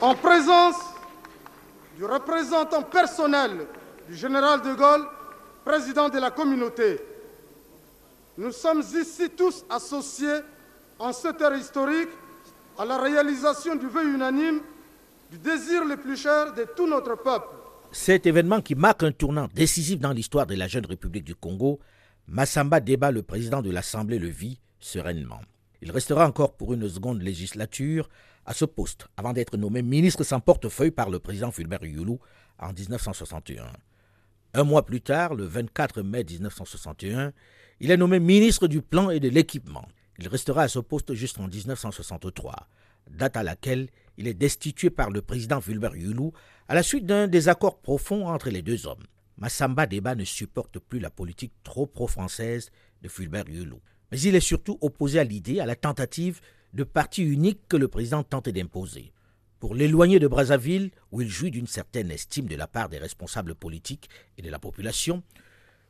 en 0.00 0.14
présence 0.14 0.76
du 1.96 2.04
représentant 2.04 2.82
personnel 2.82 3.66
du 4.08 4.16
général 4.16 4.62
de 4.62 4.72
Gaulle, 4.74 5.06
président 5.64 6.08
de 6.08 6.18
la 6.18 6.30
communauté. 6.30 6.98
Nous 8.38 8.52
sommes 8.52 8.80
ici 8.80 9.28
tous 9.30 9.64
associés 9.68 10.40
en 10.98 11.12
cette 11.12 11.40
heure 11.42 11.54
historique 11.54 12.08
à 12.78 12.84
la 12.86 12.96
réalisation 12.96 13.74
du 13.74 13.86
vœu 13.86 14.04
unanime 14.14 14.60
du 15.30 15.38
désir 15.38 15.84
le 15.84 15.96
plus 15.96 16.16
cher 16.16 16.52
de 16.54 16.66
tout 16.76 16.88
notre 16.88 17.14
peuple. 17.22 17.54
Cet 17.92 18.26
événement 18.26 18.60
qui 18.60 18.74
marque 18.74 19.04
un 19.04 19.12
tournant 19.12 19.48
décisif 19.54 20.00
dans 20.00 20.12
l'histoire 20.12 20.46
de 20.46 20.54
la 20.54 20.66
jeune 20.66 20.86
République 20.86 21.24
du 21.24 21.34
Congo, 21.34 21.78
Massamba 22.26 22.80
Débat, 22.80 23.12
le 23.12 23.22
président 23.22 23.62
de 23.62 23.70
l'Assemblée, 23.70 24.18
le 24.18 24.28
vit 24.28 24.60
sereinement. 24.80 25.40
Il 25.82 25.92
restera 25.92 26.26
encore 26.26 26.54
pour 26.54 26.74
une 26.74 26.88
seconde 26.88 27.22
législature 27.22 28.08
à 28.44 28.54
ce 28.54 28.64
poste 28.64 29.06
avant 29.16 29.32
d'être 29.32 29.56
nommé 29.56 29.82
ministre 29.82 30.24
sans 30.24 30.40
portefeuille 30.40 30.90
par 30.90 31.10
le 31.10 31.20
président 31.20 31.50
Fulbert 31.50 31.84
Youlou 31.84 32.18
en 32.58 32.72
1961. 32.72 33.66
Un 34.54 34.64
mois 34.64 34.84
plus 34.84 35.00
tard, 35.00 35.34
le 35.34 35.44
24 35.44 36.02
mai 36.02 36.24
1961, 36.24 37.32
il 37.78 37.90
est 37.90 37.96
nommé 37.96 38.18
ministre 38.18 38.66
du 38.66 38.82
Plan 38.82 39.10
et 39.10 39.20
de 39.20 39.28
l'Équipement. 39.28 39.86
Il 40.18 40.28
restera 40.28 40.62
à 40.62 40.68
ce 40.68 40.80
poste 40.80 41.14
jusqu'en 41.14 41.46
1963, 41.48 42.68
date 43.10 43.36
à 43.36 43.42
laquelle 43.42 43.88
il 44.20 44.28
est 44.28 44.34
destitué 44.34 44.90
par 44.90 45.08
le 45.08 45.22
président 45.22 45.62
Fulbert 45.62 45.96
Youlou 45.96 46.32
à 46.68 46.74
la 46.74 46.82
suite 46.82 47.06
d'un 47.06 47.26
désaccord 47.26 47.80
profond 47.80 48.28
entre 48.28 48.50
les 48.50 48.60
deux 48.60 48.86
hommes. 48.86 49.02
Massamba 49.38 49.86
Deba 49.86 50.14
ne 50.14 50.24
supporte 50.24 50.78
plus 50.78 51.00
la 51.00 51.08
politique 51.08 51.54
trop 51.64 51.86
pro-française 51.86 52.70
de 53.00 53.08
Fulbert 53.08 53.48
Youlou. 53.48 53.80
Mais 54.12 54.20
il 54.20 54.34
est 54.34 54.40
surtout 54.40 54.76
opposé 54.82 55.18
à 55.18 55.24
l'idée, 55.24 55.58
à 55.60 55.64
la 55.64 55.74
tentative 55.74 56.42
de 56.74 56.84
parti 56.84 57.22
unique 57.22 57.62
que 57.66 57.78
le 57.78 57.88
président 57.88 58.22
tentait 58.22 58.52
d'imposer. 58.52 59.14
Pour 59.58 59.74
l'éloigner 59.74 60.18
de 60.18 60.28
Brazzaville, 60.28 60.90
où 61.12 61.22
il 61.22 61.28
jouit 61.30 61.50
d'une 61.50 61.66
certaine 61.66 62.10
estime 62.10 62.46
de 62.46 62.56
la 62.56 62.66
part 62.66 62.90
des 62.90 62.98
responsables 62.98 63.54
politiques 63.54 64.10
et 64.36 64.42
de 64.42 64.50
la 64.50 64.58
population, 64.58 65.22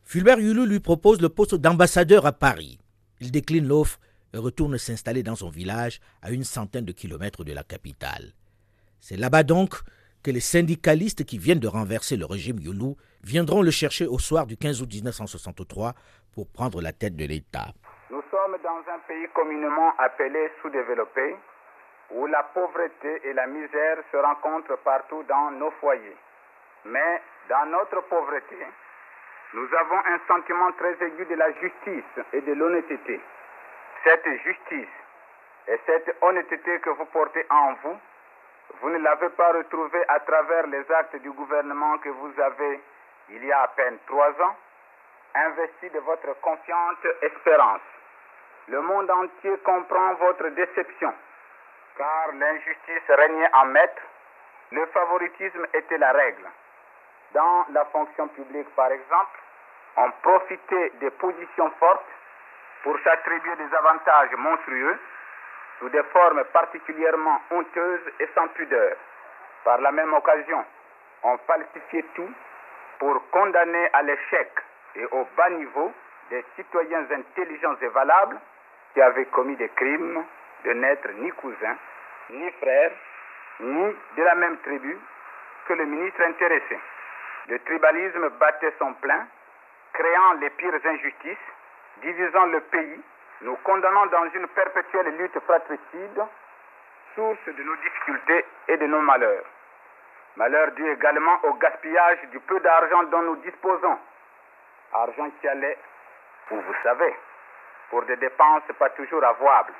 Fulbert 0.04 0.38
Youlou 0.38 0.66
lui 0.66 0.78
propose 0.78 1.20
le 1.20 1.30
poste 1.30 1.56
d'ambassadeur 1.56 2.26
à 2.26 2.32
Paris. 2.32 2.78
Il 3.20 3.32
décline 3.32 3.66
l'offre 3.66 3.98
retourne 4.34 4.78
s'installer 4.78 5.22
dans 5.22 5.36
son 5.36 5.50
village 5.50 6.00
à 6.22 6.30
une 6.30 6.44
centaine 6.44 6.84
de 6.84 6.92
kilomètres 6.92 7.44
de 7.44 7.52
la 7.52 7.64
capitale. 7.64 8.32
C'est 9.00 9.16
là-bas 9.16 9.42
donc 9.42 9.74
que 10.22 10.30
les 10.30 10.40
syndicalistes 10.40 11.24
qui 11.24 11.38
viennent 11.38 11.60
de 11.60 11.68
renverser 11.68 12.16
le 12.16 12.26
régime 12.26 12.60
Youlou 12.60 12.96
viendront 13.24 13.62
le 13.62 13.70
chercher 13.70 14.06
au 14.06 14.18
soir 14.18 14.46
du 14.46 14.56
15 14.56 14.82
août 14.82 14.88
1963 14.92 15.94
pour 16.34 16.48
prendre 16.48 16.80
la 16.82 16.92
tête 16.92 17.16
de 17.16 17.24
l'État. 17.24 17.72
Nous 18.10 18.22
sommes 18.30 18.56
dans 18.62 18.82
un 18.92 18.98
pays 19.08 19.26
communément 19.34 19.92
appelé 19.98 20.50
sous-développé, 20.60 21.36
où 22.12 22.26
la 22.26 22.42
pauvreté 22.54 23.22
et 23.24 23.32
la 23.32 23.46
misère 23.46 23.98
se 24.12 24.16
rencontrent 24.16 24.76
partout 24.84 25.22
dans 25.28 25.50
nos 25.52 25.70
foyers. 25.80 26.16
Mais 26.84 27.22
dans 27.48 27.66
notre 27.70 28.00
pauvreté, 28.08 28.56
nous 29.54 29.68
avons 29.78 29.98
un 29.98 30.18
sentiment 30.28 30.70
très 30.72 30.94
aigu 31.06 31.24
de 31.24 31.34
la 31.34 31.50
justice 31.60 32.24
et 32.32 32.40
de 32.40 32.52
l'honnêteté. 32.52 33.20
Cette 34.04 34.28
justice 34.42 34.88
et 35.68 35.78
cette 35.86 36.16
honnêteté 36.22 36.80
que 36.80 36.90
vous 36.90 37.04
portez 37.06 37.44
en 37.50 37.74
vous, 37.82 37.98
vous 38.80 38.90
ne 38.90 38.98
l'avez 38.98 39.28
pas 39.30 39.52
retrouvée 39.52 40.04
à 40.08 40.20
travers 40.20 40.66
les 40.68 40.90
actes 40.92 41.16
du 41.16 41.30
gouvernement 41.32 41.98
que 41.98 42.08
vous 42.08 42.40
avez, 42.40 42.80
il 43.28 43.44
y 43.44 43.52
a 43.52 43.62
à 43.62 43.68
peine 43.68 43.98
trois 44.06 44.30
ans, 44.40 44.56
investi 45.34 45.90
de 45.90 45.98
votre 46.00 46.40
confiante 46.40 47.06
espérance. 47.22 47.80
Le 48.68 48.80
monde 48.80 49.10
entier 49.10 49.58
comprend 49.64 50.14
votre 50.14 50.48
déception, 50.48 51.12
car 51.96 52.32
l'injustice 52.32 53.08
régnait 53.08 53.54
en 53.54 53.66
maître, 53.66 54.02
le 54.72 54.86
favoritisme 54.86 55.66
était 55.74 55.98
la 55.98 56.12
règle. 56.12 56.48
Dans 57.32 57.66
la 57.70 57.84
fonction 57.86 58.28
publique, 58.28 58.68
par 58.74 58.90
exemple, 58.90 59.38
on 59.96 60.10
profitait 60.22 60.90
des 61.00 61.10
positions 61.10 61.70
fortes 61.78 62.06
pour 62.82 62.98
s'attribuer 63.00 63.56
des 63.56 63.74
avantages 63.74 64.32
monstrueux 64.36 64.98
sous 65.78 65.88
des 65.88 66.02
formes 66.04 66.44
particulièrement 66.52 67.40
honteuses 67.50 68.12
et 68.20 68.28
sans 68.34 68.48
pudeur. 68.48 68.96
Par 69.64 69.78
la 69.80 69.92
même 69.92 70.12
occasion, 70.14 70.64
on 71.22 71.38
falsifiait 71.38 72.06
tout 72.14 72.30
pour 72.98 73.30
condamner 73.30 73.88
à 73.92 74.02
l'échec 74.02 74.50
et 74.96 75.04
au 75.06 75.26
bas 75.36 75.50
niveau 75.50 75.92
des 76.30 76.44
citoyens 76.56 77.06
intelligents 77.10 77.76
et 77.80 77.88
valables 77.88 78.38
qui 78.94 79.00
avaient 79.00 79.26
commis 79.26 79.56
des 79.56 79.68
crimes 79.70 80.24
de 80.64 80.72
n'être 80.72 81.10
ni 81.18 81.30
cousins, 81.32 81.76
ni 82.30 82.50
frères, 82.52 82.92
ni 83.60 83.96
de 84.16 84.22
la 84.22 84.34
même 84.34 84.58
tribu 84.58 84.98
que 85.66 85.72
le 85.74 85.84
ministre 85.84 86.22
intéressé. 86.22 86.78
Le 87.48 87.58
tribalisme 87.60 88.28
battait 88.40 88.74
son 88.78 88.92
plein, 88.94 89.26
créant 89.92 90.32
les 90.34 90.50
pires 90.50 90.80
injustices, 90.84 91.38
divisant 92.02 92.46
le 92.46 92.60
pays, 92.60 93.00
nous 93.42 93.56
condamnant 93.56 94.06
dans 94.06 94.28
une 94.34 94.46
perpétuelle 94.48 95.16
lutte 95.16 95.38
fratricide, 95.40 96.24
source 97.14 97.44
de 97.46 97.62
nos 97.62 97.76
difficultés 97.76 98.44
et 98.68 98.76
de 98.76 98.86
nos 98.86 99.00
malheurs. 99.00 99.44
Malheur 100.36 100.70
dû 100.72 100.88
également 100.90 101.38
au 101.44 101.54
gaspillage 101.54 102.18
du 102.30 102.40
peu 102.40 102.60
d'argent 102.60 103.02
dont 103.04 103.22
nous 103.22 103.36
disposons. 103.36 103.98
Argent 104.92 105.30
qui 105.40 105.48
allait, 105.48 105.78
vous 106.50 106.74
savez, 106.82 107.14
pour 107.90 108.02
des 108.02 108.16
dépenses 108.16 108.62
pas 108.78 108.90
toujours 108.90 109.24
avouables. 109.24 109.72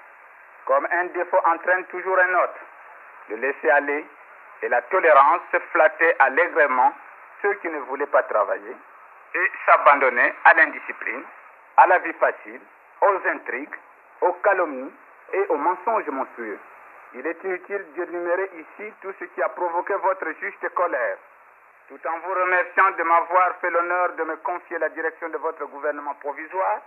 Comme 0.67 0.87
un 0.91 1.05
défaut 1.07 1.41
entraîne 1.45 1.85
toujours 1.87 2.19
un 2.19 2.35
autre. 2.45 2.61
Le 3.29 3.37
laisser 3.37 3.71
aller 3.71 4.05
et 4.63 4.69
la 4.69 4.83
tolérance 4.83 5.41
flattaient 5.73 6.17
allègrement 6.19 6.93
ceux 7.43 7.55
qui 7.55 7.69
ne 7.69 7.79
voulaient 7.81 8.07
pas 8.07 8.23
travailler 8.25 8.77
et 9.35 9.51
s'abandonner 9.65 10.35
à 10.45 10.55
l'indiscipline, 10.55 11.23
à 11.81 11.87
la 11.87 11.99
vie 12.01 12.13
facile, 12.13 12.61
aux 13.01 13.29
intrigues, 13.29 13.75
aux 14.21 14.33
calomnies 14.45 14.93
et 15.33 15.47
aux 15.49 15.57
mensonges 15.57 16.09
monstrueux. 16.09 16.59
Il 17.15 17.27
est 17.27 17.43
inutile 17.43 17.87
d'énumérer 17.97 18.51
ici 18.55 18.93
tout 19.01 19.13
ce 19.19 19.25
qui 19.25 19.43
a 19.43 19.49
provoqué 19.49 19.95
votre 19.95 20.31
juste 20.41 20.69
colère. 20.75 21.17
Tout 21.89 21.99
en 22.07 22.19
vous 22.19 22.35
remerciant 22.35 22.91
de 22.99 23.03
m'avoir 23.03 23.57
fait 23.63 23.71
l'honneur 23.71 24.13
de 24.13 24.25
me 24.25 24.37
confier 24.37 24.79
la 24.79 24.91
direction 24.91 25.31
de 25.31 25.39
votre 25.39 25.65
gouvernement 25.67 26.15
provisoire, 26.21 26.81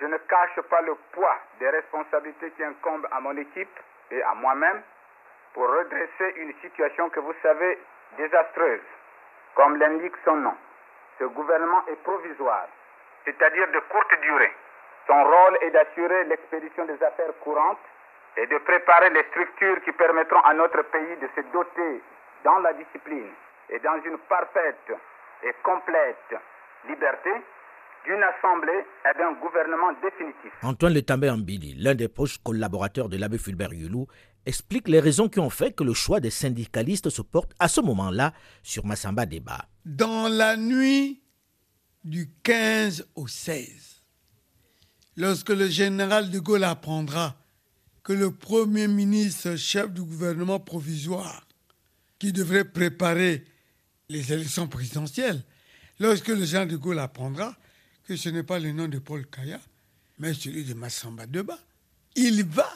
je 0.00 0.06
ne 0.06 0.16
cache 0.16 0.60
pas 0.62 0.80
le 0.80 0.96
poids 1.12 1.36
des 1.60 1.70
responsabilités 1.70 2.50
qui 2.50 2.64
incombent 2.64 3.08
à 3.12 3.20
mon 3.20 3.36
équipe 3.36 3.78
et 4.10 4.22
à 4.22 4.34
moi-même 4.34 4.82
pour 5.54 5.68
redresser 5.68 6.34
une 6.36 6.54
situation 6.60 7.08
que 7.10 7.20
vous 7.20 7.34
savez 7.40 7.78
désastreuse. 8.16 8.80
Comme 9.54 9.76
l'indique 9.76 10.16
son 10.24 10.36
nom, 10.36 10.54
ce 11.20 11.24
gouvernement 11.24 11.84
est 11.86 12.02
provisoire, 12.02 12.66
c'est-à-dire 13.24 13.66
de 13.72 13.80
courte 13.90 14.14
durée. 14.22 14.52
Son 15.06 15.22
rôle 15.24 15.58
est 15.62 15.70
d'assurer 15.70 16.24
l'expédition 16.24 16.84
des 16.84 17.02
affaires 17.02 17.32
courantes 17.42 17.78
et 18.36 18.46
de 18.46 18.58
préparer 18.58 19.10
les 19.10 19.24
structures 19.30 19.82
qui 19.84 19.92
permettront 19.92 20.40
à 20.40 20.54
notre 20.54 20.82
pays 20.82 21.16
de 21.20 21.28
se 21.34 21.40
doter 21.52 22.02
dans 22.44 22.58
la 22.58 22.72
discipline 22.74 23.30
et 23.70 23.78
dans 23.80 24.00
une 24.04 24.18
parfaite 24.28 24.92
et 25.42 25.52
complète 25.62 26.34
liberté 26.88 27.30
d'une 28.04 28.22
assemblée 28.22 28.84
et 29.04 29.18
d'un 29.18 29.32
gouvernement 29.32 29.92
définitif. 30.02 30.52
Antoine 30.62 30.94
Letambé 30.94 31.30
Ambili, 31.30 31.74
l'un 31.78 31.94
des 31.94 32.08
proches 32.08 32.38
collaborateurs 32.38 33.08
de 33.08 33.16
l'abbé 33.18 33.38
Fulbert 33.38 33.72
Youlou, 33.72 34.06
explique 34.46 34.88
les 34.88 35.00
raisons 35.00 35.28
qui 35.28 35.40
ont 35.40 35.50
fait 35.50 35.72
que 35.72 35.84
le 35.84 35.92
choix 35.92 36.20
des 36.20 36.30
syndicalistes 36.30 37.10
se 37.10 37.22
porte 37.22 37.52
à 37.58 37.68
ce 37.68 37.80
moment-là 37.80 38.32
sur 38.62 38.86
Massamba 38.86 39.26
Débat. 39.26 39.58
Dans 39.84 40.28
la 40.28 40.56
nuit 40.56 41.22
du 42.04 42.30
15 42.42 43.06
au 43.14 43.26
16, 43.26 44.02
lorsque 45.16 45.50
le 45.50 45.68
général 45.68 46.30
de 46.30 46.38
Gaulle 46.38 46.64
apprendra 46.64 47.36
que 48.02 48.12
le 48.12 48.30
Premier 48.32 48.88
ministre, 48.88 49.56
chef 49.56 49.92
du 49.92 50.02
gouvernement 50.02 50.60
provisoire, 50.60 51.46
qui 52.18 52.32
devrait 52.32 52.64
préparer 52.64 53.44
les 54.08 54.32
élections 54.32 54.66
présidentielles, 54.66 55.44
lorsque 55.98 56.28
le 56.28 56.44
général 56.44 56.68
de 56.68 56.76
Gaulle 56.76 56.98
apprendra 56.98 57.56
que 58.04 58.16
ce 58.16 58.28
n'est 58.30 58.42
pas 58.42 58.58
le 58.58 58.72
nom 58.72 58.88
de 58.88 58.98
Paul 58.98 59.26
Kaya, 59.26 59.60
mais 60.18 60.34
celui 60.34 60.64
de 60.64 60.74
Massamba 60.74 61.26
Deba, 61.26 61.58
il 62.16 62.44
va 62.44 62.68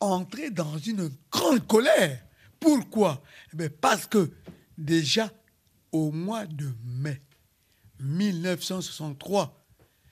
entrer 0.00 0.50
dans 0.50 0.76
une 0.78 1.10
grande 1.30 1.66
colère. 1.66 2.22
Pourquoi? 2.58 3.22
Eh 3.58 3.68
Parce 3.68 4.06
que 4.06 4.30
déjà 4.76 5.30
au 5.92 6.10
mois 6.10 6.46
de 6.46 6.68
mai 6.84 7.20
1963, 8.00 9.66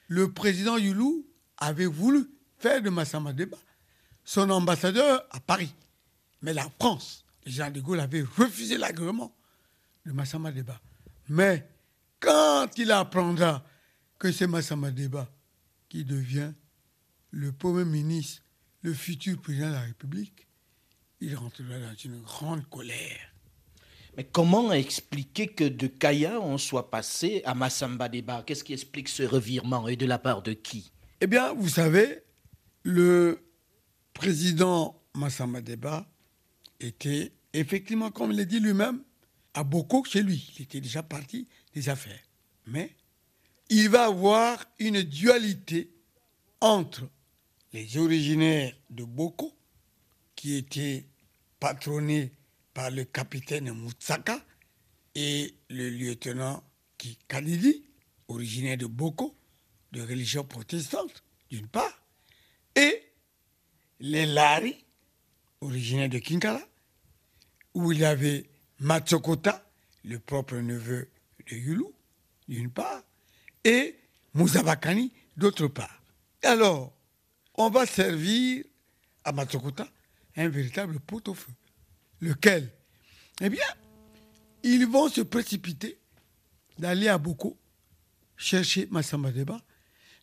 le 0.09 0.33
président 0.33 0.77
Youlou 0.77 1.27
avait 1.57 1.87
voulu 1.87 2.27
faire 2.59 2.83
de 2.83 2.91
Massamba 2.91 3.33
Deba 3.33 3.59
son 4.25 4.49
ambassadeur 4.51 5.25
à 5.31 5.41
Paris. 5.41 5.75
Mais 6.43 6.53
la 6.55 6.69
France, 6.79 7.25
Jean 7.47 7.71
de 7.71 7.81
Gaulle 7.81 8.01
avait 8.01 8.23
refusé 8.23 8.79
l'agrément 8.79 9.35
de 10.07 10.13
Massamba 10.13 10.51
Deba. 10.51 10.81
Mais 11.29 11.69
quand 12.21 12.69
il 12.77 12.91
apprendra 12.91 13.65
que 14.19 14.33
c'est 14.33 14.47
Massamba 14.47 14.91
Deba 14.91 15.29
qui 15.89 16.05
devient 16.05 16.53
le 17.31 17.53
Premier 17.53 17.85
ministre, 17.85 18.43
le 18.83 18.95
futur 18.95 19.41
président 19.41 19.69
de 19.69 19.73
la 19.75 19.81
République, 19.83 20.47
il 21.21 21.35
rentrera 21.37 21.79
dans 21.79 21.95
une 21.95 22.21
grande 22.23 22.69
colère. 22.69 23.34
Mais 24.17 24.25
comment 24.25 24.73
expliquer 24.73 25.49
que 25.49 25.65
de 25.65 25.87
Kaya, 25.87 26.41
on 26.41 26.59
soit 26.59 26.91
passé 26.91 27.43
à 27.45 27.55
Massamba 27.55 28.09
Deba 28.09 28.43
Qu'est-ce 28.47 28.63
qui 28.63 28.73
explique 28.73 29.09
ce 29.09 29.23
revirement 29.25 29.89
et 29.89 29.97
de 29.97 30.07
la 30.07 30.19
part 30.19 30.43
de 30.43 30.53
qui? 30.53 30.93
Eh 31.21 31.27
bien, 31.27 31.53
vous 31.55 31.69
savez, 31.69 32.23
le 32.83 33.41
président 34.13 35.01
Massamba 35.15 35.61
Deba 35.61 36.07
était 36.81 37.33
effectivement, 37.53 38.11
comme 38.11 38.31
il 38.31 38.37
l'a 38.37 38.45
dit 38.45 38.61
lui-même, 38.61 39.03
à 39.55 39.65
Boko 39.65 40.05
chez 40.05 40.23
lui. 40.23 40.53
Il 40.59 40.63
était 40.63 40.81
déjà 40.81 41.03
parti 41.03 41.49
des 41.75 41.89
affaires. 41.89 42.23
Mais 42.67 42.95
il 43.69 43.89
va 43.89 44.07
avoir 44.07 44.65
une 44.79 45.03
dualité 45.03 45.91
entre 46.61 47.09
les 47.73 47.97
originaires 47.97 48.75
de 48.91 49.05
Boko, 49.05 49.53
qui 50.37 50.57
étaient 50.57 51.07
patronnés 51.59 52.33
par 52.75 52.91
le 52.91 53.05
capitaine 53.05 53.73
Moutsaka, 53.73 54.45
et 55.15 55.55
le 55.71 55.89
lieutenant 55.91 56.63
Kalidi, 57.29 57.85
originaire 58.29 58.77
de 58.77 58.87
Boko, 58.87 59.37
de 59.93 60.03
religion 60.03 60.45
protestante, 60.45 61.23
d'une 61.51 61.69
part, 61.69 62.03
et 62.75 63.03
les 64.01 64.27
Lari, 64.27 64.85
originaires 65.61 66.09
de 66.09 66.19
Kinkala, 66.19 66.67
où 67.75 67.93
il 67.93 68.01
y 68.01 68.05
avait 68.05 68.51
Matsokota, 68.81 69.65
le 70.05 70.19
propre 70.19 70.57
neveu 70.57 71.09
de 71.49 71.57
Yulu, 71.57 71.85
d'une 72.49 72.71
part, 72.71 73.03
et 73.63 73.97
Mouzabakani, 74.35 75.13
d'autre 75.37 75.69
part. 75.69 76.03
Alors, 76.43 76.93
on 77.55 77.71
va 77.71 77.87
servir 77.87 78.65
à 79.23 79.33
Matsokota 79.33 79.89
un 80.37 80.49
véritable 80.49 80.99
pot-au-feu. 80.99 81.53
Lequel? 82.25 82.73
Eh 83.43 83.51
bien, 83.51 83.67
ils 84.63 84.87
vont 84.87 85.11
se 85.11 85.21
précipiter 85.21 85.99
d'aller 86.79 87.09
à 87.09 87.19
Boko, 87.19 87.59
chercher 88.39 88.89
Massamba 88.91 89.31
Deba, 89.31 89.61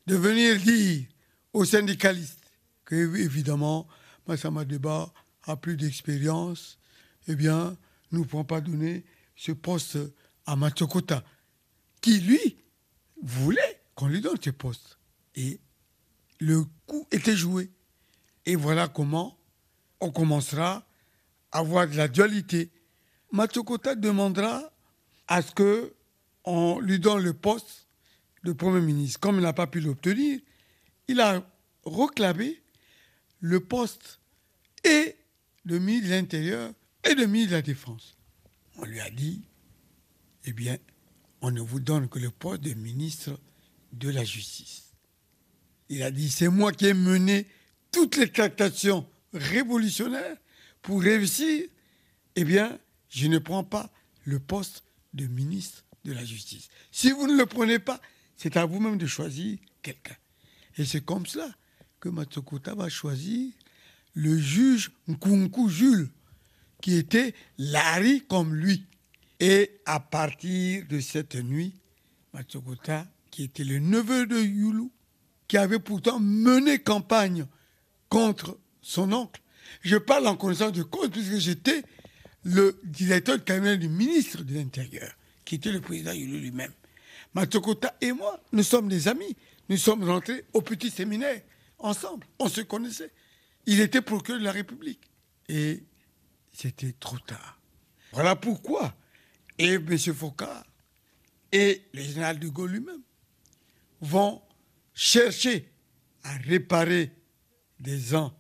de 0.08 0.16
venir 0.16 0.60
dire 0.60 1.06
aux 1.54 1.64
syndicalistes 1.64 2.44
que, 2.86 2.96
évidemment, 3.18 3.88
Massamba 4.26 4.66
Deba 4.66 5.14
a 5.44 5.56
plus 5.56 5.78
d'expérience, 5.78 6.80
eh 7.28 7.36
bien, 7.36 7.78
nous 8.12 8.22
ne 8.22 8.26
pouvons 8.26 8.46
pas 8.46 8.62
donner 8.62 9.06
ce 9.36 9.52
poste 9.52 10.00
à 10.48 10.56
Matsokota, 10.56 11.24
qui, 12.02 12.20
lui, 12.20 12.58
voulait 13.22 13.80
qu'on 13.94 14.08
lui 14.08 14.22
donne 14.22 14.42
ce 14.44 14.50
poste. 14.50 14.98
Et 15.36 15.60
le 16.40 16.66
coup 16.88 17.08
était 17.12 17.38
joué. 17.38 17.70
Et 18.48 18.56
voilà 18.56 18.88
comment 18.88 19.38
on 20.00 20.12
commencera 20.12 20.88
avoir 21.52 21.88
de 21.88 21.96
la 21.96 22.08
dualité. 22.08 22.70
Matsokota 23.32 23.96
demandera 23.96 24.72
à 25.28 25.42
ce 25.42 25.52
que 25.52 25.94
on 26.44 26.80
lui 26.80 27.00
donne 27.00 27.24
le 27.24 27.34
poste 27.34 27.88
de 28.44 28.52
Premier 28.52 28.82
ministre. 28.82 29.20
Comme 29.20 29.36
il 29.36 29.42
n'a 29.42 29.54
pas 29.54 29.68
pu 29.68 29.80
l'obtenir, 29.80 30.40
il 31.08 31.20
a 31.20 31.46
réclamé 31.86 32.62
le 33.40 33.60
poste 33.60 34.20
et 34.84 35.16
de 35.66 35.78
ministre 35.78 36.10
de 36.10 36.14
l'Intérieur 36.14 36.74
et 37.04 37.16
de 37.16 37.26
ministre 37.26 37.52
de 37.52 37.56
la 37.56 37.62
Défense. 37.62 38.18
On 38.78 38.86
lui 38.86 39.00
a 39.00 39.10
dit, 39.10 39.42
eh 40.46 40.54
bien, 40.54 40.78
on 41.42 41.52
ne 41.52 41.62
vous 41.62 41.80
donne 41.80 42.10
que 42.10 42.20
le 42.20 42.32
poste 42.32 42.62
de 42.62 42.74
ministre 42.74 43.40
de 43.94 44.10
la 44.10 44.24
Justice. 44.24 44.94
Il 45.90 46.04
a 46.04 46.12
dit, 46.12 46.30
c'est 46.30 46.48
moi 46.48 46.72
qui 46.72 46.88
ai 46.88 46.94
mené 46.94 47.48
toutes 47.92 48.16
les 48.18 48.32
tractations 48.32 49.06
révolutionnaires 49.34 50.38
pour 50.82 51.02
réussir. 51.02 51.66
Eh 52.36 52.44
bien, 52.44 52.80
je 53.10 53.28
ne 53.28 53.38
prends 53.38 53.64
pas 53.64 53.92
le 54.24 54.40
poste 54.40 54.84
de 55.14 55.28
ministre 55.28 55.84
de 56.06 56.14
la 56.14 56.24
Justice. 56.24 56.70
Si 56.92 57.12
vous 57.12 57.28
ne 57.28 57.38
le 57.38 57.46
prenez 57.46 57.80
pas, 57.80 58.00
c'est 58.38 58.58
à 58.58 58.66
vous-même 58.66 58.98
de 58.98 59.06
choisir 59.06 59.58
quelqu'un. 59.82 60.16
Et 60.78 60.86
c'est 60.86 61.04
comme 61.04 61.26
cela 61.26 61.50
que 62.00 62.10
Matsokota 62.10 62.74
va 62.74 62.90
choisir 62.90 63.52
le 64.14 64.38
juge 64.38 64.92
Nkunku 65.08 65.70
Jules, 65.70 66.10
qui 66.82 66.96
était 66.96 67.36
Larry 67.58 68.26
comme 68.28 68.56
lui. 68.56 68.86
Et 69.40 69.82
à 69.86 70.00
partir 70.00 70.86
de 70.88 71.00
cette 71.00 71.36
nuit, 71.36 71.76
Matsokota, 72.34 73.08
qui 73.30 73.44
était 73.44 73.64
le 73.64 73.80
neveu 73.80 74.26
de 74.26 74.40
Yulu, 74.40 74.90
qui 75.48 75.58
avait 75.58 75.80
pourtant 75.80 76.20
mené 76.20 76.80
campagne 76.80 77.46
contre 78.10 78.58
son 78.82 79.12
oncle, 79.14 79.42
je 79.82 79.98
parle 79.98 80.28
en 80.28 80.36
connaissance 80.36 80.74
de 80.74 80.84
cause 80.84 81.10
puisque 81.10 81.38
j'étais 81.38 81.84
le 82.44 82.80
directeur 82.84 83.38
de 83.38 83.44
cabinet 83.44 83.78
du 83.78 83.88
ministre 83.88 84.44
de 84.44 84.54
l'Intérieur, 84.54 85.12
qui 85.46 85.56
était 85.56 85.72
le 85.72 85.82
président 85.82 86.12
Yulu 86.12 86.40
lui-même. 86.40 86.72
Matsokota 87.34 87.96
et 88.02 88.12
moi, 88.12 88.42
nous 88.52 88.64
sommes 88.64 88.90
des 88.90 89.08
amis. 89.08 89.36
Nous 89.70 89.78
sommes 89.78 90.04
rentrés 90.04 90.44
au 90.54 90.62
petit 90.62 90.90
séminaire 90.90 91.42
ensemble. 91.80 92.28
On 92.40 92.50
se 92.50 92.62
connaissait. 92.62 93.12
Il 93.66 93.80
était 93.80 94.02
procureur 94.02 94.40
de 94.40 94.46
la 94.46 94.52
République. 94.52 95.00
Et 95.48 95.84
c'était 96.52 96.94
trop 97.00 97.20
tard. 97.20 97.60
Voilà 98.12 98.36
pourquoi. 98.36 98.94
Et 99.58 99.76
M. 99.76 99.98
Foucault 99.98 100.46
et 101.52 101.84
le 101.94 102.02
général 102.02 102.40
de 102.40 102.48
Gaulle 102.48 102.72
lui-même 102.72 103.02
vont 104.00 104.42
chercher 104.94 105.70
à 106.24 106.34
réparer 106.38 107.12
des 107.80 108.16
ans 108.16 108.34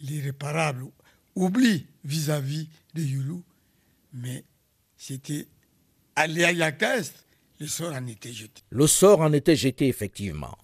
l'irréparable, 0.00 0.84
oubli 1.34 1.86
vis-à-vis 2.04 2.68
de 2.94 3.02
Youlou, 3.02 3.44
mais 4.12 4.44
c'était 4.96 5.48
à 6.14 6.26
le 7.58 7.66
sort 7.68 7.94
en 7.94 8.06
était 8.06 8.32
jeté. 8.32 8.62
Le 8.68 8.86
sort 8.86 9.20
en 9.20 9.32
était 9.32 9.56
jeté, 9.56 9.88
effectivement. 9.88 10.58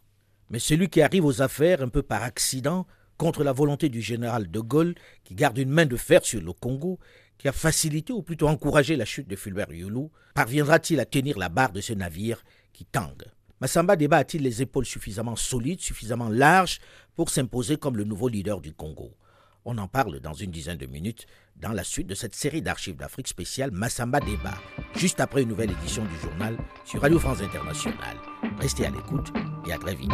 Mais 0.51 0.59
celui 0.59 0.89
qui 0.91 1.01
arrive 1.01 1.25
aux 1.25 1.41
affaires 1.41 1.81
un 1.81 1.89
peu 1.89 2.03
par 2.03 2.23
accident 2.23 2.87
contre 3.17 3.45
la 3.45 3.53
volonté 3.53 3.89
du 3.89 4.03
général 4.03 4.51
de 4.51 4.61
Gaulle, 4.61 4.95
qui 5.25 5.35
garde 5.35 5.57
une 5.57 5.71
main 5.71 5.87
de 5.87 5.97
fer 5.97 6.25
sur 6.25 6.43
le 6.43 6.53
Congo, 6.53 6.99
qui 7.39 7.49
a 7.49 7.53
facilité 7.53 8.13
ou 8.13 8.23
plutôt 8.23 8.49
encouragé 8.49 8.97
la 8.97 9.07
chute 9.07 9.29
de 9.29 9.37
Fulbert 9.37 9.73
Yulu, 9.73 10.09
parviendra-t-il 10.35 11.01
à 11.01 11.07
tenir 11.07 11.39
la 11.39 11.49
barre 11.49 11.73
de 11.73 11.81
ce 11.81 11.95
navire 11.95 12.45
qui 12.75 12.85
tangue? 12.85 13.25
Massamba 13.61 13.97
Deba 13.97 14.19
a-t-il 14.19 14.43
les 14.43 14.61
épaules 14.61 14.85
suffisamment 14.85 15.37
solides, 15.37 15.81
suffisamment 15.81 16.29
larges 16.29 16.81
pour 17.15 17.31
s'imposer 17.31 17.79
comme 17.79 17.97
le 17.97 18.05
nouveau 18.05 18.29
leader 18.29 18.61
du 18.61 18.75
Congo? 18.75 19.17
On 19.65 19.79
en 19.79 19.87
parle 19.87 20.19
dans 20.19 20.33
une 20.33 20.51
dizaine 20.51 20.79
de 20.79 20.87
minutes 20.87 21.27
dans 21.57 21.73
la 21.73 21.85
suite 21.85 22.09
de 22.09 22.17
cette 22.17 22.35
série 22.35 22.63
d'archives 22.63 22.97
d'Afrique 22.97 23.29
spéciale 23.29 23.71
Massamba 23.71 24.19
Débat, 24.19 24.59
juste 24.97 25.21
après 25.21 25.43
une 25.43 25.51
nouvelle 25.51 25.71
édition 25.71 26.05
du 26.05 26.17
journal 26.19 26.57
sur 26.85 27.01
Radio 27.01 27.21
France 27.21 27.41
Internationale. 27.43 28.17
Restez 28.59 28.87
à 28.87 28.91
l'écoute 28.91 29.33
et 29.69 29.73
à 29.73 29.79
très 29.79 29.95
vite. 29.95 30.11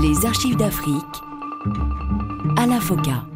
Les 0.00 0.24
archives 0.24 0.56
d'Afrique 0.56 1.04
Alain 2.66 2.80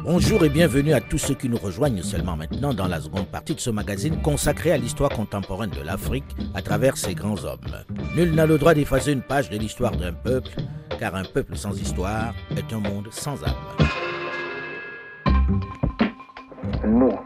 Bonjour 0.03 0.43
et 0.43 0.49
bienvenue 0.49 0.91
à 0.91 0.99
tous 0.99 1.17
ceux 1.17 1.35
qui 1.35 1.47
nous 1.47 1.57
rejoignent 1.57 2.01
seulement 2.01 2.35
maintenant 2.35 2.73
dans 2.73 2.89
la 2.89 2.99
seconde 2.99 3.27
partie 3.27 3.55
de 3.55 3.61
ce 3.61 3.69
magazine 3.69 4.21
consacré 4.21 4.73
à 4.73 4.77
l'histoire 4.77 5.09
contemporaine 5.09 5.69
de 5.69 5.81
l'Afrique 5.81 6.25
à 6.53 6.61
travers 6.61 6.97
ses 6.97 7.15
grands 7.15 7.41
hommes. 7.45 7.59
Nul 8.13 8.35
n'a 8.35 8.45
le 8.45 8.57
droit 8.57 8.73
d'effacer 8.73 9.13
une 9.13 9.21
page 9.21 9.49
de 9.49 9.57
l'histoire 9.57 9.95
d'un 9.95 10.11
peuple, 10.11 10.49
car 10.99 11.15
un 11.15 11.23
peuple 11.23 11.55
sans 11.55 11.79
histoire 11.79 12.33
est 12.57 12.73
un 12.73 12.79
monde 12.79 13.07
sans 13.09 13.41
âme. 13.45 13.53
Nous, 16.85 17.17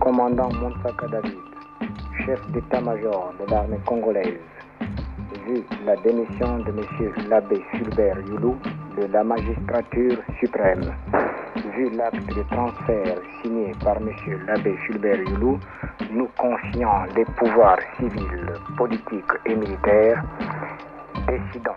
commandant 0.00 0.50
Monsaka 0.52 1.06
David, 1.08 1.38
chef 2.26 2.40
d'état-major 2.52 3.32
de 3.40 3.50
l'armée 3.50 3.80
congolaise, 3.86 4.38
vu 5.46 5.62
la 5.86 5.96
démission 5.96 6.58
de 6.58 6.68
M. 6.68 7.12
l'abbé 7.30 7.56
Fulbert 7.72 8.18
Youlou 8.28 8.54
de 8.96 9.06
la 9.06 9.24
magistrature 9.24 10.18
suprême, 10.38 10.94
vu 11.76 11.90
l'acte 11.90 12.26
de 12.34 12.42
transfert 12.50 13.18
signé 13.42 13.72
par 13.82 13.96
M. 13.96 14.10
l'abbé 14.46 14.76
Fulbert 14.86 15.20
Youlou, 15.20 15.58
nous 16.10 16.28
confiant 16.38 17.04
les 17.16 17.24
pouvoirs 17.24 17.78
civils, 17.98 18.52
politiques 18.76 19.32
et 19.46 19.54
militaires, 19.54 20.22
décidons. 21.26 21.72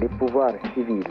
Les 0.00 0.08
pouvoirs 0.08 0.52
civils, 0.74 1.04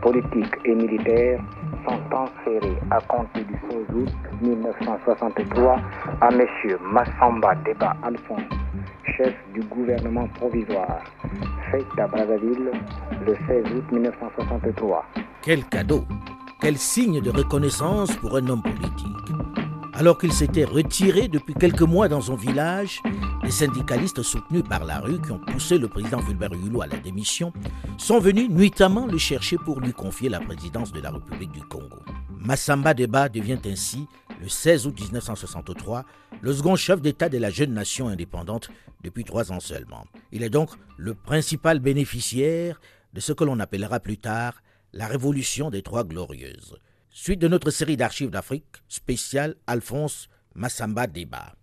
politiques 0.00 0.56
et 0.64 0.74
militaires 0.74 1.40
sont 1.86 1.98
transférés 2.10 2.78
à 2.90 3.00
compter 3.00 3.44
du 3.44 3.54
16 3.70 3.78
août 3.94 4.12
1963 4.40 5.76
à 6.20 6.28
M. 6.28 6.46
Massamba 6.82 7.54
Deba 7.66 7.94
Alphonse, 8.02 8.40
chef 9.16 9.34
du 9.54 9.60
gouvernement 9.62 10.26
provisoire, 10.34 11.02
fait 11.70 11.84
à 12.00 12.06
Brazzaville 12.06 12.70
le 13.26 13.34
16 13.46 13.64
août 13.74 13.84
1963. 13.92 15.04
Quel 15.42 15.64
cadeau, 15.64 16.04
quel 16.62 16.78
signe 16.78 17.20
de 17.20 17.30
reconnaissance 17.30 18.14
pour 18.18 18.36
un 18.36 18.46
homme 18.46 18.62
politique. 18.62 19.34
Alors 19.94 20.16
qu'il 20.16 20.32
s'était 20.32 20.62
retiré 20.62 21.26
depuis 21.26 21.54
quelques 21.54 21.82
mois 21.82 22.06
dans 22.06 22.20
son 22.20 22.36
village, 22.36 23.00
les 23.42 23.50
syndicalistes 23.50 24.22
soutenus 24.22 24.62
par 24.68 24.84
la 24.84 25.00
rue 25.00 25.20
qui 25.20 25.32
ont 25.32 25.40
poussé 25.40 25.76
le 25.76 25.88
président 25.88 26.22
Fulbert 26.22 26.52
Hulot 26.52 26.82
à 26.82 26.86
la 26.86 26.98
démission 26.98 27.52
sont 27.98 28.20
venus 28.20 28.48
nuitamment 28.48 29.06
le 29.06 29.18
chercher 29.18 29.56
pour 29.56 29.80
lui 29.80 29.92
confier 29.92 30.28
la 30.28 30.38
présidence 30.38 30.92
de 30.92 31.00
la 31.00 31.10
République 31.10 31.50
du 31.50 31.62
Congo. 31.62 31.98
Massamba 32.38 32.94
Deba 32.94 33.28
devient 33.28 33.58
ainsi, 33.66 34.06
le 34.40 34.48
16 34.48 34.86
août 34.86 35.00
1963, 35.00 36.04
le 36.40 36.52
second 36.52 36.76
chef 36.76 37.00
d'État 37.02 37.28
de 37.28 37.38
la 37.38 37.50
jeune 37.50 37.74
nation 37.74 38.06
indépendante 38.06 38.70
depuis 39.02 39.24
trois 39.24 39.50
ans 39.50 39.60
seulement. 39.60 40.04
Il 40.30 40.44
est 40.44 40.50
donc 40.50 40.70
le 40.96 41.14
principal 41.14 41.80
bénéficiaire 41.80 42.80
de 43.14 43.18
ce 43.20 43.32
que 43.32 43.42
l'on 43.42 43.58
appellera 43.58 43.98
plus 43.98 44.16
tard 44.18 44.61
la 44.92 45.06
Révolution 45.06 45.70
des 45.70 45.82
Trois 45.82 46.04
Glorieuses. 46.04 46.76
Suite 47.10 47.40
de 47.40 47.48
notre 47.48 47.70
série 47.70 47.96
d'archives 47.96 48.30
d'Afrique 48.30 48.82
spéciale 48.88 49.56
Alphonse 49.66 50.28
Massamba 50.54 51.06
Deba. 51.06 51.54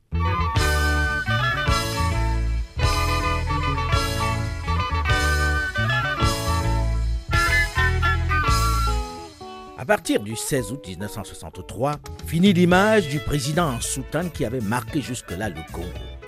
À 9.77 9.85
partir 9.85 10.21
du 10.21 10.35
16 10.35 10.71
août 10.71 10.87
1963, 10.87 11.99
finit 12.27 12.53
l'image 12.53 13.07
du 13.09 13.19
président 13.19 13.75
en 13.75 13.81
soutane 13.81 14.29
qui 14.29 14.45
avait 14.45 14.59
marqué 14.59 15.01
jusque-là 15.01 15.49
le 15.49 15.61
Congo. 15.71 16.18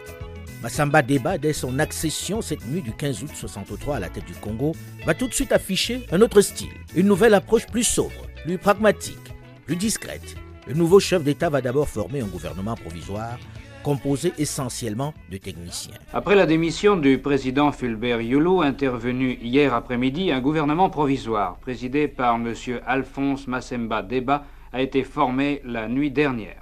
Massamba 0.62 1.02
Deba, 1.02 1.39
dès 1.39 1.54
son 1.54 1.80
accession 1.80 2.41
cette 2.41 2.67
nuit 2.67 2.84
du 2.84 2.91
15 2.91 3.24
août 3.24 3.32
1963 3.32 3.95
à 3.95 4.00
la 4.00 4.10
tête 4.10 4.26
du 4.26 4.34
Congo, 4.34 4.74
va 5.06 5.15
tout 5.15 5.28
de 5.28 5.34
suite 5.34 5.52
afficher 5.52 6.06
un 6.12 6.21
autre 6.21 6.41
style, 6.41 6.69
une 6.95 7.08
nouvelle 7.08 7.34
approche 7.34 7.65
plus 7.65 7.84
sobre, 7.84 8.28
plus 8.43 8.60
pragmatique, 8.60 9.17
plus 9.65 9.76
discrète. 9.76 10.36
Le 10.67 10.76
nouveau 10.76 11.00
chef 11.00 11.24
d'État 11.24 11.50
va 11.50 11.62
d'abord 11.62 11.89
former 11.89 12.21
un 12.21 12.28
gouvernement 12.28 12.76
provisoire 12.76 13.39
composé 13.82 14.34
essentiellement 14.38 15.15
de 15.32 15.38
techniciens. 15.38 15.95
Après 16.13 16.36
la 16.36 16.45
démission 16.45 16.95
du 16.95 17.17
président 17.17 17.71
Fulbert 17.71 18.21
Youlou, 18.21 18.62
intervenu 18.62 19.39
hier 19.41 19.74
après-midi, 19.74 20.32
un 20.32 20.41
gouvernement 20.41 20.91
provisoire, 20.91 21.58
présidé 21.58 22.08
par 22.08 22.36
M. 22.36 22.54
Alphonse 22.86 23.47
Massemba 23.47 24.04
Deba, 24.04 24.45
a 24.71 24.82
été 24.84 25.04
formé 25.04 25.62
la 25.65 25.88
nuit 25.88 26.12
dernière. 26.12 26.61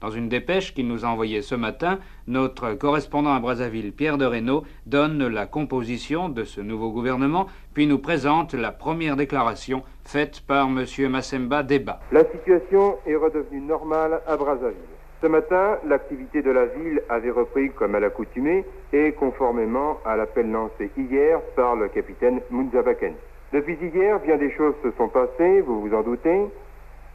Dans 0.00 0.10
une 0.10 0.28
dépêche 0.30 0.72
qu'il 0.74 0.88
nous 0.88 1.04
a 1.04 1.08
envoyée 1.08 1.42
ce 1.42 1.54
matin, 1.54 1.98
notre 2.26 2.72
correspondant 2.72 3.34
à 3.34 3.40
Brazzaville, 3.40 3.92
Pierre 3.92 4.16
de 4.16 4.24
Reynaud, 4.24 4.64
donne 4.86 5.26
la 5.26 5.46
composition 5.46 6.30
de 6.30 6.44
ce 6.44 6.62
nouveau 6.62 6.90
gouvernement, 6.90 7.46
puis 7.74 7.86
nous 7.86 7.98
présente 7.98 8.54
la 8.54 8.72
première 8.72 9.16
déclaration 9.16 9.82
faite 10.04 10.40
par 10.40 10.68
M. 10.68 10.86
Massemba 11.10 11.62
Deba. 11.62 12.00
La 12.12 12.24
situation 12.24 12.96
est 13.06 13.16
redevenue 13.16 13.60
normale 13.60 14.22
à 14.26 14.36
Brazzaville. 14.36 14.76
Ce 15.20 15.26
matin, 15.26 15.76
l'activité 15.86 16.40
de 16.40 16.50
la 16.50 16.64
ville 16.64 17.02
avait 17.10 17.30
repris 17.30 17.70
comme 17.70 17.94
à 17.94 18.00
l'accoutumée 18.00 18.64
et 18.94 19.12
conformément 19.12 19.98
à 20.06 20.16
l'appel 20.16 20.50
lancé 20.50 20.90
hier 20.96 21.40
par 21.54 21.76
le 21.76 21.88
capitaine 21.88 22.40
Munzabaken. 22.50 23.12
Depuis 23.52 23.76
hier, 23.82 24.18
bien 24.20 24.38
des 24.38 24.50
choses 24.52 24.74
se 24.82 24.90
sont 24.92 25.08
passées, 25.08 25.60
vous 25.60 25.82
vous 25.82 25.94
en 25.94 26.02
doutez. 26.02 26.46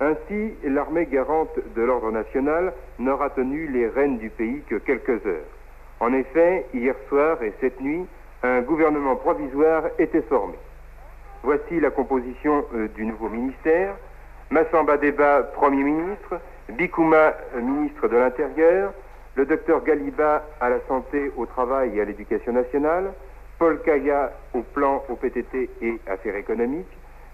Ainsi, 0.01 0.53
l'armée 0.63 1.05
garante 1.05 1.57
de 1.75 1.81
l'ordre 1.81 2.11
national 2.11 2.73
n'aura 2.99 3.29
tenu 3.29 3.67
les 3.67 3.87
rênes 3.87 4.17
du 4.17 4.29
pays 4.29 4.61
que 4.69 4.75
quelques 4.75 5.25
heures. 5.25 5.47
En 6.01 6.11
effet, 6.13 6.65
hier 6.73 6.95
soir 7.07 7.41
et 7.41 7.53
cette 7.61 7.79
nuit, 7.79 8.05
un 8.43 8.61
gouvernement 8.61 9.15
provisoire 9.15 9.83
était 9.97 10.21
formé. 10.23 10.55
Voici 11.43 11.79
la 11.79 11.91
composition 11.91 12.65
euh, 12.73 12.87
du 12.89 13.05
nouveau 13.05 13.29
ministère. 13.29 13.95
Massamba 14.49 14.97
Deba, 14.97 15.43
Premier 15.43 15.83
ministre, 15.83 16.39
Bikouma, 16.69 17.33
ministre 17.55 18.07
de 18.07 18.17
l'Intérieur, 18.17 18.93
le 19.35 19.45
docteur 19.45 19.83
Galiba 19.83 20.43
à 20.59 20.69
la 20.69 20.79
santé, 20.87 21.31
au 21.37 21.45
travail 21.45 21.97
et 21.97 22.01
à 22.01 22.05
l'éducation 22.05 22.51
nationale, 22.51 23.11
Paul 23.57 23.81
Kaya 23.81 24.31
au 24.53 24.61
plan, 24.61 25.03
au 25.09 25.15
PTT 25.15 25.69
et 25.81 25.99
affaires 26.07 26.35
économiques, 26.35 26.85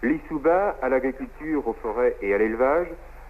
Lissouba 0.03 0.75
à 0.81 0.89
l'agriculture, 0.89 1.67
aux 1.67 1.73
forêts 1.73 2.15
et 2.21 2.33
à 2.33 2.37
l'élevage, 2.37 2.87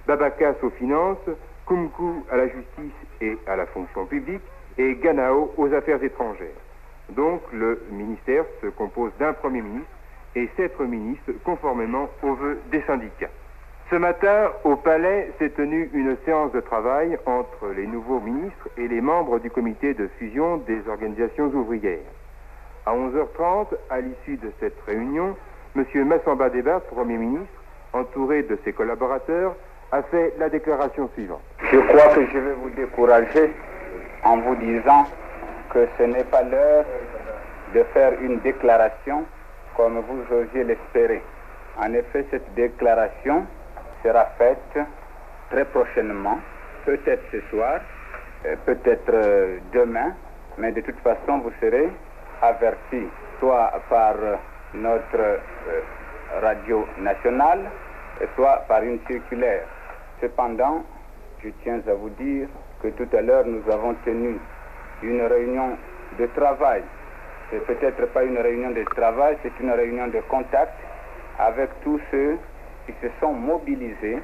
Babakas 0.07 0.55
aux 0.63 0.69
finances, 0.71 1.29
Kumku 1.67 2.25
à 2.31 2.37
la 2.37 2.47
justice 2.47 2.93
et 3.19 3.37
à 3.47 3.55
la 3.55 3.65
fonction 3.65 4.05
publique, 4.05 4.41
et 4.77 4.95
Ganao 4.95 5.53
aux 5.57 5.73
affaires 5.73 6.03
étrangères. 6.03 6.47
Donc 7.09 7.41
le 7.51 7.81
ministère 7.91 8.45
se 8.61 8.67
compose 8.67 9.11
d'un 9.19 9.33
Premier 9.33 9.61
ministre 9.61 9.91
et 10.35 10.49
sept 10.55 10.79
ministres 10.79 11.31
conformément 11.43 12.09
aux 12.23 12.35
vœux 12.35 12.59
des 12.71 12.81
syndicats. 12.83 13.29
Ce 13.89 13.97
matin, 13.97 14.51
au 14.63 14.77
Palais, 14.77 15.29
s'est 15.37 15.49
tenue 15.49 15.89
une 15.93 16.15
séance 16.23 16.53
de 16.53 16.61
travail 16.61 17.17
entre 17.25 17.67
les 17.75 17.85
nouveaux 17.85 18.21
ministres 18.21 18.69
et 18.77 18.87
les 18.87 19.01
membres 19.01 19.39
du 19.39 19.51
comité 19.51 19.93
de 19.93 20.07
fusion 20.17 20.57
des 20.57 20.87
organisations 20.87 21.47
ouvrières. 21.47 21.99
À 22.85 22.95
11h30, 22.95 23.67
à 23.89 23.99
l'issue 23.99 24.37
de 24.37 24.49
cette 24.61 24.79
réunion, 24.87 25.35
M. 25.75 25.85
Massamba 26.05 26.49
Deba, 26.49 26.81
Premier 26.81 27.17
ministre, 27.17 27.53
entouré 27.93 28.43
de 28.43 28.57
ses 28.65 28.73
collaborateurs, 28.73 29.55
a 29.91 30.01
fait 30.03 30.33
la 30.37 30.49
déclaration 30.49 31.09
suivante. 31.13 31.41
Je 31.71 31.77
crois 31.77 32.13
que 32.13 32.25
je 32.27 32.37
vais 32.37 32.53
vous 32.53 32.69
décourager 32.71 33.53
en 34.23 34.37
vous 34.37 34.55
disant 34.55 35.07
que 35.69 35.87
ce 35.97 36.03
n'est 36.03 36.25
pas 36.25 36.43
l'heure 36.43 36.85
de 37.73 37.83
faire 37.93 38.13
une 38.21 38.39
déclaration 38.39 39.23
comme 39.77 39.99
vous 39.99 40.35
osiez 40.35 40.63
l'espérer. 40.65 41.21
En 41.81 41.93
effet, 41.93 42.25
cette 42.31 42.53
déclaration 42.53 43.45
sera 44.03 44.25
faite 44.37 44.77
très 45.49 45.65
prochainement, 45.65 46.39
peut-être 46.85 47.23
ce 47.31 47.39
soir, 47.49 47.79
euh, 48.45 48.55
peut-être 48.65 49.13
euh, 49.13 49.57
demain, 49.73 50.13
mais 50.57 50.71
de 50.73 50.81
toute 50.81 50.99
façon, 50.99 51.39
vous 51.39 51.51
serez 51.61 51.89
averti 52.41 53.07
soit 53.39 53.71
par 53.89 54.15
euh, 54.75 54.77
notre 54.77 55.39
radio 56.41 56.85
nationale, 56.99 57.69
soit 58.35 58.63
par 58.67 58.83
une 58.83 58.99
circulaire. 59.07 59.63
Cependant, 60.21 60.83
je 61.43 61.49
tiens 61.63 61.81
à 61.87 61.93
vous 61.93 62.09
dire 62.11 62.47
que 62.81 62.89
tout 62.89 63.07
à 63.15 63.21
l'heure, 63.21 63.45
nous 63.45 63.63
avons 63.71 63.95
tenu 64.05 64.37
une 65.03 65.21
réunion 65.21 65.77
de 66.19 66.25
travail. 66.27 66.83
C'est 67.49 67.65
peut-être 67.65 68.05
pas 68.13 68.23
une 68.23 68.37
réunion 68.37 68.71
de 68.71 68.83
travail, 68.95 69.37
c'est 69.43 69.59
une 69.59 69.71
réunion 69.71 70.07
de 70.07 70.21
contact 70.29 70.73
avec 71.39 71.69
tous 71.83 71.99
ceux 72.11 72.37
qui 72.85 72.93
se 73.01 73.07
sont 73.19 73.33
mobilisés 73.33 74.19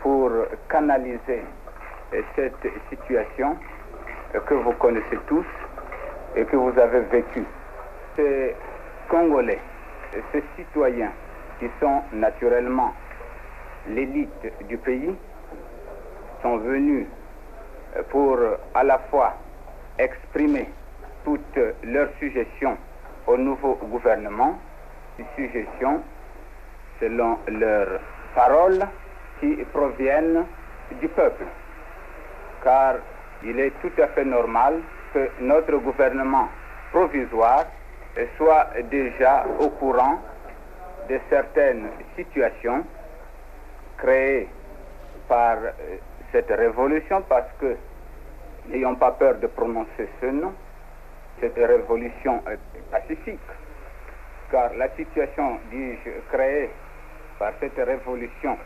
pour 0.00 0.30
canaliser 0.68 1.42
cette 2.36 2.66
situation 2.90 3.56
que 4.46 4.54
vous 4.54 4.72
connaissez 4.72 5.18
tous 5.26 5.46
et 6.36 6.44
que 6.44 6.56
vous 6.56 6.78
avez 6.78 7.00
vécue. 7.00 7.44
Ces 8.16 8.54
Congolais, 9.10 9.58
ces 10.30 10.44
citoyens 10.56 11.10
qui 11.58 11.66
sont 11.80 12.00
naturellement 12.12 12.94
l'élite 13.88 14.52
du 14.68 14.78
pays, 14.78 15.16
sont 16.42 16.58
venus 16.58 17.06
pour 18.10 18.38
à 18.72 18.84
la 18.84 18.98
fois 19.10 19.34
exprimer 19.98 20.68
toute 21.24 21.58
leur 21.82 22.08
suggestion 22.20 22.78
au 23.26 23.36
nouveau 23.36 23.74
gouvernement, 23.90 24.56
une 25.18 25.26
suggestion 25.34 26.00
selon 27.00 27.36
leurs 27.48 27.98
paroles 28.36 28.86
qui 29.40 29.56
proviennent 29.72 30.46
du 31.00 31.08
peuple. 31.08 31.46
Car 32.62 32.94
il 33.42 33.58
est 33.58 33.72
tout 33.82 34.00
à 34.00 34.06
fait 34.06 34.24
normal 34.24 34.80
que 35.12 35.28
notre 35.40 35.78
gouvernement 35.78 36.48
provisoire 36.92 37.64
soit 38.36 38.68
déjà 38.90 39.44
au 39.58 39.68
courant 39.70 40.18
de 41.08 41.18
certaines 41.28 41.88
situations 42.16 42.84
créées 43.98 44.48
par 45.28 45.56
euh, 45.58 45.70
cette 46.32 46.50
révolution 46.50 47.22
parce 47.28 47.50
que, 47.60 47.76
n'ayons 48.68 48.94
pas 48.94 49.12
peur 49.12 49.36
de 49.36 49.46
prononcer 49.46 50.08
ce 50.20 50.26
nom, 50.26 50.52
cette 51.40 51.56
révolution 51.56 52.42
est 52.50 52.90
pacifique, 52.90 53.38
car 54.50 54.74
la 54.74 54.88
situation, 54.96 55.58
dis-je, 55.70 56.10
créée 56.30 56.70
par 57.38 57.52
cette 57.60 57.76
révolution 57.76 58.56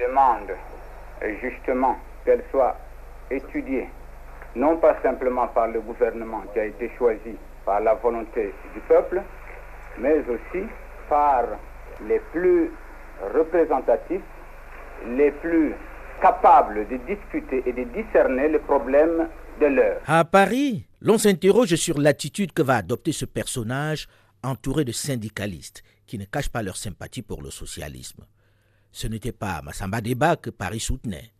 demande 0.00 0.50
justement 1.40 1.96
qu'elle 2.24 2.42
soit 2.50 2.76
étudiée, 3.30 3.88
non 4.54 4.76
pas 4.76 4.96
simplement 5.02 5.46
par 5.48 5.68
le 5.68 5.80
gouvernement 5.80 6.42
qui 6.52 6.60
a 6.60 6.64
été 6.64 6.90
choisi 6.98 7.36
par 7.66 7.80
la 7.80 7.94
volonté 7.94 8.54
du 8.72 8.80
peuple, 8.88 9.20
mais 9.98 10.20
aussi 10.20 10.64
par 11.10 11.44
les 12.08 12.20
plus 12.32 12.70
représentatifs, 13.34 14.22
les 15.16 15.32
plus 15.32 15.74
capables 16.22 16.86
de 16.88 16.96
discuter 16.98 17.62
et 17.66 17.72
de 17.72 17.84
discerner 17.84 18.48
les 18.48 18.60
problèmes 18.60 19.28
de 19.60 19.66
l'heure. 19.66 20.00
À 20.06 20.24
Paris, 20.24 20.86
l'on 21.00 21.18
s'interroge 21.18 21.74
sur 21.74 21.98
l'attitude 21.98 22.52
que 22.52 22.62
va 22.62 22.76
adopter 22.76 23.12
ce 23.12 23.24
personnage 23.24 24.08
entouré 24.42 24.84
de 24.84 24.92
syndicalistes 24.92 25.82
qui 26.06 26.18
ne 26.18 26.24
cachent 26.24 26.48
pas 26.48 26.62
leur 26.62 26.76
sympathie 26.76 27.22
pour 27.22 27.42
le 27.42 27.50
socialisme. 27.50 28.24
Ce 28.92 29.08
n'était 29.08 29.32
pas 29.32 29.60
Massamba 29.62 30.00
Débat 30.00 30.36
que 30.36 30.50
Paris 30.50 30.80
soutenait. 30.80 31.32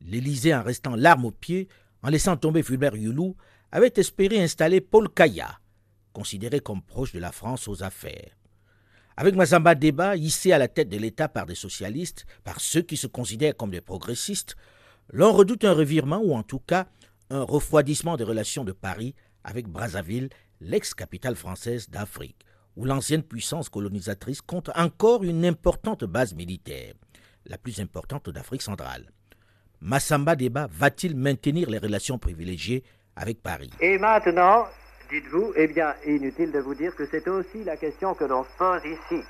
L'Élysée, 0.00 0.54
en 0.54 0.62
restant 0.62 0.96
l'arme 0.96 1.26
au 1.26 1.30
pied, 1.30 1.68
en 2.02 2.08
laissant 2.08 2.36
tomber 2.36 2.62
Fulbert 2.62 2.96
Youlou, 2.96 3.36
avait 3.70 3.92
espéré 3.96 4.40
installer 4.42 4.80
Paul 4.80 5.08
Kaya, 5.08 5.58
considéré 6.16 6.60
comme 6.60 6.80
proche 6.80 7.12
de 7.12 7.18
la 7.18 7.30
France 7.30 7.68
aux 7.68 7.82
affaires. 7.82 8.30
Avec 9.18 9.34
Mazamba 9.34 9.74
Débat, 9.74 10.16
hissé 10.16 10.50
à 10.50 10.56
la 10.56 10.66
tête 10.66 10.88
de 10.88 10.96
l'État 10.96 11.28
par 11.28 11.44
des 11.44 11.54
socialistes, 11.54 12.24
par 12.42 12.58
ceux 12.58 12.80
qui 12.80 12.96
se 12.96 13.06
considèrent 13.06 13.54
comme 13.54 13.70
des 13.70 13.82
progressistes, 13.82 14.56
l'on 15.12 15.30
redoute 15.34 15.66
un 15.66 15.74
revirement 15.74 16.22
ou 16.24 16.34
en 16.34 16.42
tout 16.42 16.58
cas 16.58 16.86
un 17.28 17.42
refroidissement 17.42 18.16
des 18.16 18.24
relations 18.24 18.64
de 18.64 18.72
Paris 18.72 19.14
avec 19.44 19.68
Brazzaville, 19.68 20.30
l'ex-capitale 20.62 21.36
française 21.36 21.90
d'Afrique, 21.90 22.46
où 22.76 22.86
l'ancienne 22.86 23.22
puissance 23.22 23.68
colonisatrice 23.68 24.40
compte 24.40 24.70
encore 24.74 25.22
une 25.22 25.44
importante 25.44 26.04
base 26.04 26.32
militaire, 26.34 26.94
la 27.44 27.58
plus 27.58 27.78
importante 27.78 28.30
d'Afrique 28.30 28.62
centrale. 28.62 29.10
Massamba 29.82 30.34
Débat 30.34 30.66
va-t-il 30.70 31.14
maintenir 31.14 31.68
les 31.68 31.78
relations 31.78 32.18
privilégiées 32.18 32.84
avec 33.16 33.42
Paris? 33.42 33.70
Dites-vous, 35.10 35.52
eh 35.56 35.66
bien, 35.66 35.94
inutile 36.04 36.52
de 36.52 36.58
vous 36.58 36.74
dire 36.74 36.94
que 36.94 37.06
c'est 37.06 37.28
aussi 37.28 37.64
la 37.64 37.76
question 37.76 38.14
que 38.14 38.24
l'on 38.24 38.44
se 38.44 38.58
pose 38.58 38.82
ici. 38.84 39.22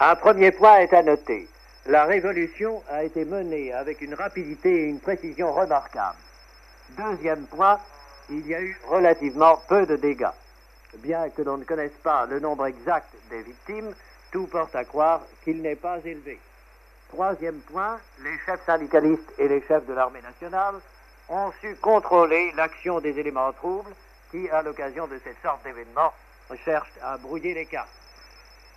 Un 0.00 0.14
premier 0.16 0.52
point 0.52 0.78
est 0.78 0.92
à 0.92 1.02
noter. 1.02 1.48
La 1.86 2.04
révolution 2.04 2.82
a 2.90 3.04
été 3.04 3.24
menée 3.24 3.72
avec 3.72 4.00
une 4.00 4.14
rapidité 4.14 4.82
et 4.82 4.84
une 4.84 5.00
précision 5.00 5.52
remarquables. 5.52 6.18
Deuxième 6.90 7.46
point, 7.46 7.78
il 8.30 8.46
y 8.46 8.54
a 8.54 8.60
eu 8.60 8.78
relativement 8.86 9.60
peu 9.68 9.86
de 9.86 9.96
dégâts. 9.96 10.34
Bien 10.98 11.28
que 11.30 11.42
l'on 11.42 11.58
ne 11.58 11.64
connaisse 11.64 11.96
pas 12.02 12.26
le 12.26 12.40
nombre 12.40 12.66
exact 12.66 13.12
des 13.30 13.42
victimes, 13.42 13.92
tout 14.30 14.46
porte 14.46 14.74
à 14.76 14.84
croire 14.84 15.22
qu'il 15.44 15.62
n'est 15.62 15.76
pas 15.76 15.98
élevé. 16.04 16.38
Troisième 17.08 17.58
point, 17.60 17.98
les 18.22 18.38
chefs 18.44 18.64
syndicalistes 18.66 19.32
et 19.38 19.48
les 19.48 19.62
chefs 19.62 19.86
de 19.86 19.94
l'armée 19.94 20.20
nationale 20.22 20.74
ont 21.28 21.50
su 21.60 21.74
contrôler 21.76 22.52
l'action 22.56 23.00
des 23.00 23.18
éléments 23.18 23.52
troubles 23.52 23.90
qui, 24.30 24.48
à 24.50 24.62
l'occasion 24.62 25.06
de 25.06 25.18
cette 25.24 25.40
sorte 25.42 25.64
d'événement, 25.64 26.12
cherchent 26.64 26.98
à 27.02 27.16
brouiller 27.18 27.54
les 27.54 27.66
cartes. 27.66 27.88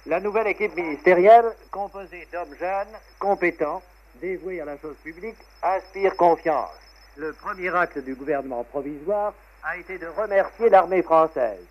La 0.07 0.19
nouvelle 0.19 0.47
équipe 0.47 0.75
ministérielle, 0.75 1.53
composée 1.69 2.27
d'hommes 2.31 2.55
jeunes, 2.59 2.97
compétents, 3.19 3.81
dévoués 4.15 4.61
à 4.61 4.65
la 4.65 4.77
chose 4.77 4.95
publique, 5.03 5.37
inspire 5.61 6.15
confiance. 6.15 6.71
Le 7.17 7.33
premier 7.33 7.73
acte 7.75 7.99
du 7.99 8.15
gouvernement 8.15 8.63
provisoire 8.63 9.33
a 9.63 9.77
été 9.77 9.97
de 9.97 10.07
remercier 10.07 10.69
l'armée 10.69 11.03
française. 11.03 11.63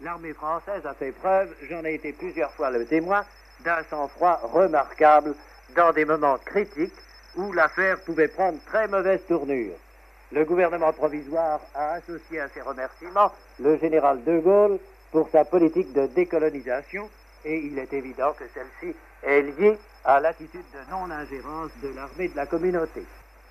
L'armée 0.00 0.32
française 0.32 0.84
a 0.86 0.94
fait 0.94 1.12
preuve, 1.12 1.54
j'en 1.68 1.84
ai 1.84 1.94
été 1.94 2.12
plusieurs 2.12 2.52
fois 2.52 2.70
le 2.70 2.86
témoin, 2.86 3.24
d'un 3.60 3.82
sang-froid 3.90 4.40
remarquable 4.42 5.34
dans 5.76 5.92
des 5.92 6.04
moments 6.04 6.38
critiques 6.38 6.94
où 7.36 7.52
l'affaire 7.52 8.00
pouvait 8.00 8.28
prendre 8.28 8.58
très 8.66 8.88
mauvaise 8.88 9.20
tournure. 9.26 9.74
Le 10.32 10.44
gouvernement 10.44 10.92
provisoire 10.92 11.60
a 11.74 11.94
associé 11.94 12.40
à 12.40 12.48
ces 12.48 12.60
remerciements 12.60 13.32
le 13.60 13.76
général 13.78 14.24
de 14.24 14.38
Gaulle 14.38 14.78
pour 15.12 15.28
sa 15.30 15.44
politique 15.44 15.92
de 15.92 16.06
décolonisation 16.06 17.08
et 17.44 17.58
il 17.58 17.78
est 17.78 17.92
évident 17.92 18.32
que 18.32 18.44
celle-ci 18.52 18.96
est 19.22 19.42
liée 19.42 19.78
à 20.04 20.20
l'attitude 20.20 20.64
de 20.72 20.90
non-ingérence 20.90 21.70
de 21.82 21.94
l'armée 21.94 22.28
de 22.28 22.36
la 22.36 22.46
communauté. 22.46 23.04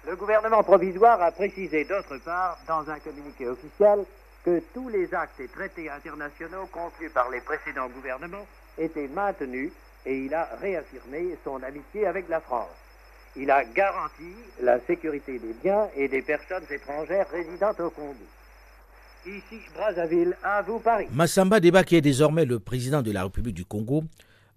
Le 0.05 0.15
gouvernement 0.15 0.63
provisoire 0.63 1.21
a 1.21 1.31
précisé 1.31 1.85
d'autre 1.85 2.17
part, 2.17 2.57
dans 2.67 2.89
un 2.89 2.99
communiqué 2.99 3.47
officiel, 3.47 4.03
que 4.43 4.61
tous 4.73 4.89
les 4.89 5.13
actes 5.13 5.39
et 5.39 5.47
traités 5.47 5.89
internationaux 5.89 6.67
conclus 6.71 7.09
par 7.09 7.29
les 7.29 7.39
précédents 7.39 7.87
gouvernements 7.87 8.45
étaient 8.77 9.07
maintenus 9.07 9.71
et 10.05 10.17
il 10.17 10.33
a 10.33 10.49
réaffirmé 10.59 11.37
son 11.45 11.63
amitié 11.63 12.05
avec 12.05 12.27
la 12.27 12.41
France. 12.41 12.82
Il 13.35 13.49
a 13.49 13.63
garanti 13.65 14.31
la 14.61 14.79
sécurité 14.85 15.39
des 15.39 15.53
biens 15.63 15.87
et 15.95 16.07
des 16.07 16.21
personnes 16.21 16.63
étrangères 16.69 17.27
résidant 17.31 17.71
au 17.83 17.89
Congo. 17.89 18.15
Ici, 19.25 19.59
Brazzaville, 19.75 20.35
à 20.43 20.61
vous 20.61 20.79
Paris. 20.79 21.07
Massamba 21.11 21.59
Deba, 21.59 21.83
qui 21.83 21.95
est 21.95 22.01
désormais 22.01 22.45
le 22.45 22.59
président 22.59 23.01
de 23.01 23.11
la 23.11 23.23
République 23.23 23.55
du 23.55 23.65
Congo, 23.65 24.03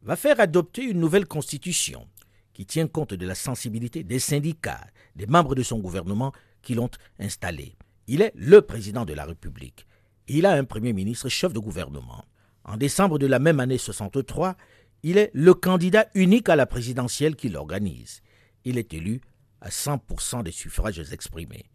va 0.02 0.16
faire 0.16 0.40
adopter 0.40 0.82
une 0.82 1.00
nouvelle 1.00 1.26
constitution 1.26 2.06
qui 2.52 2.66
tient 2.66 2.86
compte 2.86 3.14
de 3.14 3.26
la 3.26 3.34
sensibilité 3.34 4.02
des 4.02 4.18
syndicats, 4.18 4.80
des 5.14 5.26
membres 5.26 5.54
de 5.54 5.62
son 5.62 5.78
gouvernement 5.78 6.32
qui 6.62 6.74
l'ont 6.74 6.90
installé. 7.18 7.76
Il 8.08 8.22
est 8.22 8.32
le 8.34 8.60
président 8.60 9.04
de 9.04 9.14
la 9.14 9.24
République. 9.24 9.86
Il 10.28 10.44
a 10.44 10.52
un 10.52 10.64
premier 10.64 10.92
ministre 10.92 11.28
chef 11.28 11.52
de 11.52 11.58
gouvernement. 11.60 12.24
En 12.64 12.76
décembre 12.76 13.18
de 13.18 13.26
la 13.26 13.38
même 13.38 13.60
année 13.60 13.78
63, 13.78 14.56
il 15.02 15.18
est 15.18 15.30
le 15.32 15.54
candidat 15.54 16.06
unique 16.14 16.48
à 16.48 16.56
la 16.56 16.66
présidentielle 16.66 17.36
qui 17.36 17.48
l'organise. 17.48 18.22
Il 18.66 18.78
est 18.78 18.92
élu 18.94 19.20
à 19.60 19.68
100% 19.68 20.42
des 20.42 20.50
suffrages 20.50 21.12
exprimés. 21.12 21.66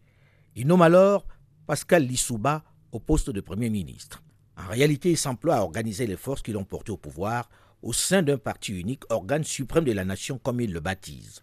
Il 0.54 0.66
nomme 0.66 0.82
alors 0.82 1.26
Pascal 1.66 2.04
Lissouba 2.04 2.64
au 2.92 3.00
poste 3.00 3.30
de 3.30 3.40
Premier 3.40 3.70
ministre. 3.70 4.22
En 4.58 4.68
réalité, 4.68 5.12
il 5.12 5.16
s'emploie 5.16 5.56
à 5.56 5.62
organiser 5.62 6.06
les 6.06 6.18
forces 6.18 6.42
qui 6.42 6.52
l'ont 6.52 6.66
porté 6.66 6.92
au 6.92 6.98
pouvoir 6.98 7.48
au 7.80 7.94
sein 7.94 8.22
d'un 8.22 8.36
parti 8.36 8.78
unique, 8.78 9.10
organe 9.10 9.42
suprême 9.42 9.84
de 9.84 9.92
la 9.92 10.04
nation 10.04 10.36
comme 10.36 10.60
il 10.60 10.70
le 10.70 10.80
baptise. 10.80 11.42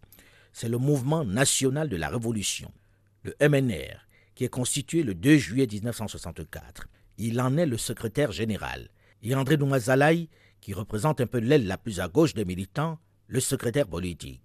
C'est 0.54 0.70
le 0.70 0.78
mouvement 0.78 1.26
national 1.26 1.90
de 1.90 1.98
la 1.98 2.10
révolution, 2.10 2.72
le 3.24 3.34
MNR, 3.42 4.06
qui 4.36 4.46
est 4.46 4.50
constitué 4.50 5.02
le 5.02 5.16
2 5.16 5.36
juillet 5.38 5.68
1964. 5.70 6.88
Il 7.18 7.42
en 7.42 7.58
est 7.58 7.66
le 7.66 7.78
secrétaire 7.78 8.32
général. 8.32 8.92
Et 9.24 9.34
André 9.34 9.58
Noumazalaï, 9.58 10.30
qui 10.62 10.76
représente 10.76 11.22
un 11.22 11.28
peu 11.28 11.40
l'aile 11.40 11.66
la 11.66 11.80
plus 11.80 12.00
à 12.00 12.08
gauche 12.08 12.36
des 12.36 12.46
militants, 12.46 13.00
le 13.26 13.40
secrétaire 13.40 13.88
politique. 13.88 14.44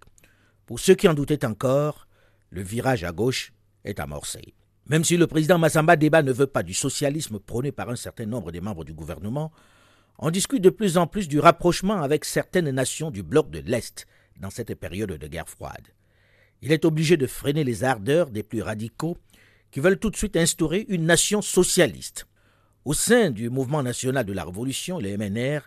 Pour 0.65 0.79
ceux 0.79 0.95
qui 0.95 1.07
en 1.07 1.13
doutaient 1.13 1.45
encore, 1.45 2.07
le 2.49 2.61
virage 2.61 3.03
à 3.03 3.11
gauche 3.11 3.53
est 3.83 3.99
amorcé. 3.99 4.55
Même 4.87 5.03
si 5.03 5.17
le 5.17 5.27
président 5.27 5.57
Massamba 5.57 5.95
Débat 5.95 6.23
ne 6.23 6.31
veut 6.31 6.47
pas 6.47 6.63
du 6.63 6.73
socialisme 6.73 7.39
prôné 7.39 7.71
par 7.71 7.89
un 7.89 7.95
certain 7.95 8.25
nombre 8.25 8.51
des 8.51 8.61
membres 8.61 8.83
du 8.83 8.93
gouvernement, 8.93 9.51
on 10.17 10.31
discute 10.31 10.61
de 10.61 10.69
plus 10.69 10.97
en 10.97 11.07
plus 11.07 11.27
du 11.27 11.39
rapprochement 11.39 12.01
avec 12.01 12.23
certaines 12.25 12.69
nations 12.69 13.11
du 13.11 13.21
bloc 13.21 13.49
de 13.51 13.59
l'Est 13.59 14.07
dans 14.39 14.49
cette 14.49 14.73
période 14.75 15.11
de 15.11 15.27
guerre 15.27 15.49
froide. 15.49 15.87
Il 16.61 16.71
est 16.71 16.85
obligé 16.85 17.17
de 17.17 17.27
freiner 17.27 17.63
les 17.63 17.83
ardeurs 17.83 18.29
des 18.29 18.43
plus 18.43 18.61
radicaux 18.61 19.17
qui 19.71 19.79
veulent 19.79 19.99
tout 19.99 20.09
de 20.09 20.15
suite 20.15 20.37
instaurer 20.37 20.85
une 20.87 21.05
nation 21.05 21.41
socialiste. 21.41 22.27
Au 22.85 22.93
sein 22.93 23.29
du 23.29 23.49
mouvement 23.49 23.83
national 23.83 24.25
de 24.25 24.33
la 24.33 24.45
Révolution, 24.45 24.99
le 24.99 25.17
MNR, 25.17 25.61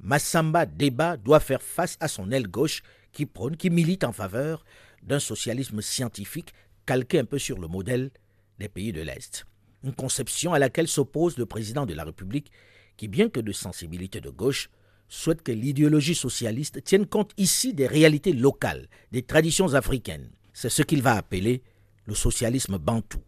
Massamba 0.00 0.64
Débat 0.64 1.16
doit 1.16 1.40
faire 1.40 1.62
face 1.62 1.96
à 2.00 2.08
son 2.08 2.30
aile 2.30 2.46
gauche 2.46 2.82
qui 3.12 3.26
prône, 3.26 3.56
qui 3.56 3.70
milite 3.70 4.04
en 4.04 4.12
faveur 4.12 4.64
d'un 5.02 5.20
socialisme 5.20 5.80
scientifique 5.80 6.52
calqué 6.86 7.18
un 7.18 7.24
peu 7.24 7.38
sur 7.38 7.58
le 7.58 7.68
modèle 7.68 8.10
des 8.58 8.68
pays 8.68 8.92
de 8.92 9.02
l'Est. 9.02 9.46
Une 9.84 9.94
conception 9.94 10.52
à 10.52 10.58
laquelle 10.58 10.88
s'oppose 10.88 11.38
le 11.38 11.46
président 11.46 11.86
de 11.86 11.94
la 11.94 12.04
République 12.04 12.50
qui, 12.96 13.08
bien 13.08 13.28
que 13.28 13.40
de 13.40 13.52
sensibilité 13.52 14.20
de 14.20 14.30
gauche, 14.30 14.70
souhaite 15.08 15.42
que 15.42 15.52
l'idéologie 15.52 16.14
socialiste 16.14 16.82
tienne 16.84 17.06
compte 17.06 17.32
ici 17.36 17.72
des 17.72 17.86
réalités 17.86 18.32
locales, 18.32 18.88
des 19.12 19.22
traditions 19.22 19.74
africaines. 19.74 20.30
C'est 20.52 20.68
ce 20.68 20.82
qu'il 20.82 21.02
va 21.02 21.14
appeler 21.14 21.62
le 22.04 22.14
socialisme 22.14 22.78
bantou, 22.78 23.20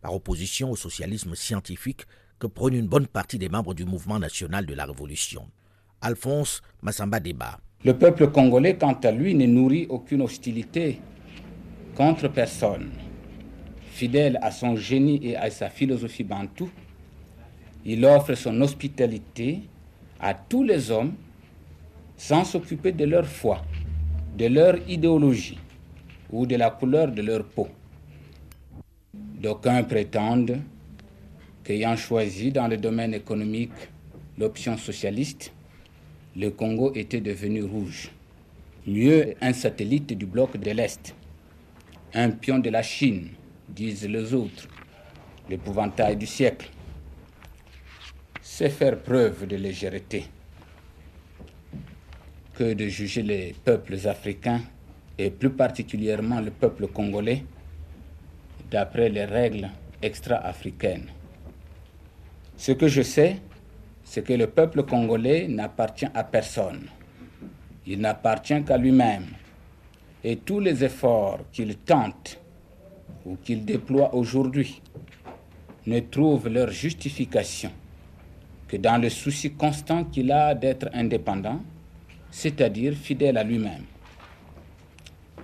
par 0.00 0.14
opposition 0.14 0.70
au 0.70 0.76
socialisme 0.76 1.34
scientifique 1.34 2.06
que 2.38 2.46
prône 2.46 2.74
une 2.74 2.88
bonne 2.88 3.06
partie 3.06 3.38
des 3.38 3.48
membres 3.50 3.74
du 3.74 3.84
mouvement 3.84 4.18
national 4.18 4.64
de 4.66 4.74
la 4.74 4.86
Révolution. 4.86 5.50
Alphonse 6.00 6.62
Massamba 6.80 7.20
Débat. 7.20 7.60
Le 7.82 7.94
peuple 7.94 8.28
congolais, 8.28 8.76
quant 8.76 8.92
à 8.92 9.10
lui, 9.10 9.34
ne 9.34 9.46
nourrit 9.46 9.86
aucune 9.88 10.20
hostilité 10.20 11.00
contre 11.94 12.28
personne. 12.28 12.90
Fidèle 13.92 14.38
à 14.42 14.50
son 14.50 14.76
génie 14.76 15.20
et 15.22 15.36
à 15.36 15.50
sa 15.50 15.70
philosophie 15.70 16.24
bantou, 16.24 16.70
il 17.86 18.04
offre 18.04 18.34
son 18.34 18.60
hospitalité 18.60 19.60
à 20.20 20.34
tous 20.34 20.62
les 20.62 20.90
hommes 20.90 21.14
sans 22.18 22.44
s'occuper 22.44 22.92
de 22.92 23.06
leur 23.06 23.24
foi, 23.24 23.62
de 24.36 24.46
leur 24.46 24.76
idéologie 24.86 25.58
ou 26.30 26.44
de 26.44 26.56
la 26.56 26.70
couleur 26.70 27.10
de 27.10 27.22
leur 27.22 27.44
peau. 27.44 27.68
D'aucuns 29.14 29.84
prétendent 29.84 30.58
qu'ayant 31.64 31.96
choisi 31.96 32.52
dans 32.52 32.68
le 32.68 32.76
domaine 32.76 33.14
économique 33.14 33.72
l'option 34.36 34.76
socialiste, 34.76 35.50
le 36.36 36.50
Congo 36.50 36.92
était 36.94 37.20
devenu 37.20 37.64
rouge. 37.64 38.10
Mieux 38.86 39.34
un 39.40 39.52
satellite 39.52 40.12
du 40.16 40.26
bloc 40.26 40.56
de 40.56 40.70
l'Est, 40.70 41.14
un 42.14 42.30
pion 42.30 42.58
de 42.58 42.70
la 42.70 42.82
Chine, 42.82 43.30
disent 43.68 44.08
les 44.08 44.32
autres, 44.32 44.68
l'épouvantail 45.48 46.16
du 46.16 46.26
siècle. 46.26 46.70
C'est 48.40 48.70
faire 48.70 48.98
preuve 48.98 49.46
de 49.46 49.56
légèreté 49.56 50.24
que 52.54 52.74
de 52.74 52.86
juger 52.88 53.22
les 53.22 53.54
peuples 53.64 53.96
africains, 54.06 54.60
et 55.18 55.30
plus 55.30 55.50
particulièrement 55.50 56.40
le 56.40 56.50
peuple 56.50 56.86
congolais, 56.86 57.44
d'après 58.70 59.08
les 59.08 59.24
règles 59.24 59.68
extra-africaines. 60.02 61.08
Ce 62.56 62.72
que 62.72 62.88
je 62.88 63.02
sais, 63.02 63.36
c'est 64.10 64.24
que 64.24 64.32
le 64.32 64.48
peuple 64.48 64.82
congolais 64.82 65.46
n'appartient 65.46 66.08
à 66.14 66.24
personne. 66.24 66.88
Il 67.86 68.00
n'appartient 68.00 68.60
qu'à 68.64 68.76
lui-même. 68.76 69.26
Et 70.24 70.34
tous 70.34 70.58
les 70.58 70.82
efforts 70.82 71.38
qu'il 71.52 71.76
tente 71.76 72.40
ou 73.24 73.36
qu'il 73.36 73.64
déploie 73.64 74.12
aujourd'hui 74.12 74.82
ne 75.86 76.00
trouvent 76.00 76.48
leur 76.48 76.70
justification 76.72 77.70
que 78.66 78.76
dans 78.78 79.00
le 79.00 79.10
souci 79.10 79.52
constant 79.52 80.02
qu'il 80.02 80.32
a 80.32 80.56
d'être 80.56 80.90
indépendant, 80.92 81.60
c'est-à-dire 82.32 82.94
fidèle 82.94 83.38
à 83.38 83.44
lui-même. 83.44 83.84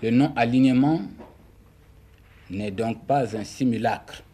Le 0.03 0.11
non-alignement 0.11 1.03
n'est 2.51 2.73
donc 2.73 3.07
pas 3.07 3.37
un 3.37 3.45
simulacre. 3.45 4.25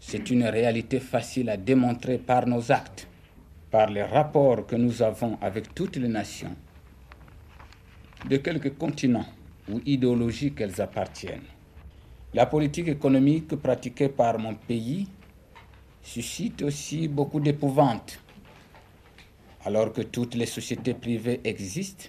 C'est 0.00 0.30
une 0.30 0.46
réalité 0.46 0.98
facile 0.98 1.48
à 1.48 1.56
démontrer 1.56 2.18
par 2.18 2.48
nos 2.48 2.72
actes, 2.72 3.06
par 3.70 3.88
les 3.88 4.02
rapports 4.02 4.66
que 4.66 4.76
nous 4.76 5.02
avons 5.02 5.38
avec 5.40 5.74
toutes 5.74 5.96
les 5.96 6.08
nations, 6.08 6.54
de 8.28 8.36
quelque 8.36 8.68
continent 8.68 9.26
ou 9.70 9.80
idéologie 9.86 10.52
qu'elles 10.52 10.80
appartiennent. 10.80 11.46
La 12.34 12.46
politique 12.46 12.88
économique 12.88 13.56
pratiquée 13.56 14.08
par 14.08 14.38
mon 14.38 14.54
pays 14.54 15.08
suscite 16.02 16.62
aussi 16.62 17.08
beaucoup 17.08 17.40
d'épouvante, 17.40 18.18
alors 19.64 19.92
que 19.92 20.02
toutes 20.02 20.34
les 20.34 20.46
sociétés 20.46 20.94
privées 20.94 21.40
existent 21.44 22.08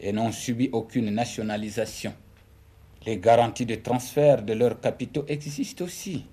et 0.00 0.12
n'ont 0.12 0.32
subi 0.32 0.68
aucune 0.72 1.10
nationalisation. 1.10 2.14
Les 3.06 3.18
garanties 3.18 3.66
de 3.66 3.74
transfert 3.76 4.42
de 4.42 4.54
leurs 4.54 4.80
capitaux 4.80 5.24
existent 5.28 5.84
aussi, 5.84 6.24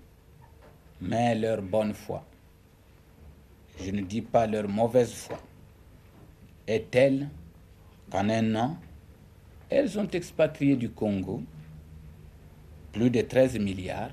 mais 1.01 1.35
leur 1.35 1.61
bonne 1.61 1.93
foi, 1.93 2.25
je 3.79 3.91
ne 3.91 4.01
dis 4.01 4.21
pas 4.21 4.47
leur 4.47 4.67
mauvaise 4.67 5.13
foi, 5.13 5.39
est 6.67 6.89
telle 6.91 7.29
qu'en 8.09 8.29
un 8.29 8.55
an, 8.55 8.77
elles 9.69 9.97
ont 9.97 10.07
expatrié 10.07 10.75
du 10.75 10.89
Congo 10.89 11.41
plus 12.91 13.09
de 13.09 13.21
13 13.21 13.57
milliards 13.59 14.11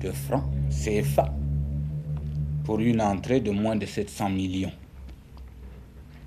de 0.00 0.10
francs 0.10 0.44
CFA 0.70 1.34
pour 2.64 2.80
une 2.80 3.00
entrée 3.00 3.40
de 3.40 3.50
moins 3.50 3.76
de 3.76 3.86
700 3.86 4.30
millions? 4.30 4.72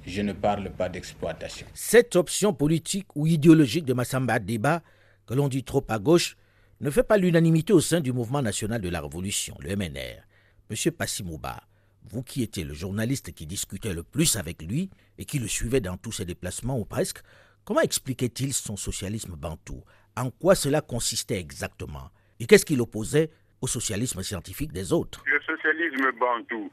Je 0.05 0.21
ne 0.21 0.33
parle 0.33 0.71
pas 0.71 0.89
d'exploitation. 0.89 1.67
Cette 1.73 2.15
option 2.15 2.53
politique 2.53 3.15
ou 3.15 3.27
idéologique 3.27 3.85
de 3.85 3.93
Massamba 3.93 4.39
Débat, 4.39 4.81
que 5.27 5.35
l'on 5.35 5.47
dit 5.47 5.63
trop 5.63 5.85
à 5.89 5.99
gauche, 5.99 6.35
ne 6.81 6.89
fait 6.89 7.03
pas 7.03 7.17
l'unanimité 7.17 7.73
au 7.73 7.81
sein 7.81 7.99
du 7.99 8.11
mouvement 8.11 8.41
national 8.41 8.81
de 8.81 8.89
la 8.89 9.01
révolution, 9.01 9.55
le 9.59 9.75
MNR. 9.75 10.23
Monsieur 10.69 10.91
Passimouba, 10.91 11.63
vous 12.03 12.21
qui 12.21 12.43
étiez 12.43 12.63
le 12.63 12.75
journaliste 12.75 13.33
qui 13.33 13.47
discutait 13.47 13.95
le 13.95 14.03
plus 14.03 14.35
avec 14.35 14.61
lui 14.61 14.91
et 15.17 15.25
qui 15.25 15.39
le 15.39 15.47
suivait 15.47 15.81
dans 15.81 15.97
tous 15.97 16.11
ses 16.11 16.25
déplacements 16.25 16.77
ou 16.77 16.85
presque, 16.85 17.23
comment 17.65 17.81
expliquait-il 17.81 18.53
son 18.53 18.77
socialisme 18.77 19.35
bantou 19.35 19.83
En 20.15 20.29
quoi 20.29 20.53
cela 20.53 20.81
consistait 20.81 21.39
exactement? 21.39 22.11
Et 22.39 22.45
qu'est-ce 22.45 22.65
qu'il 22.65 22.81
opposait 22.81 23.31
au 23.61 23.67
socialisme 23.67 24.21
scientifique 24.21 24.71
des 24.71 24.93
autres? 24.93 25.23
Le 25.25 25.41
socialisme 25.41 26.11
bantou, 26.19 26.71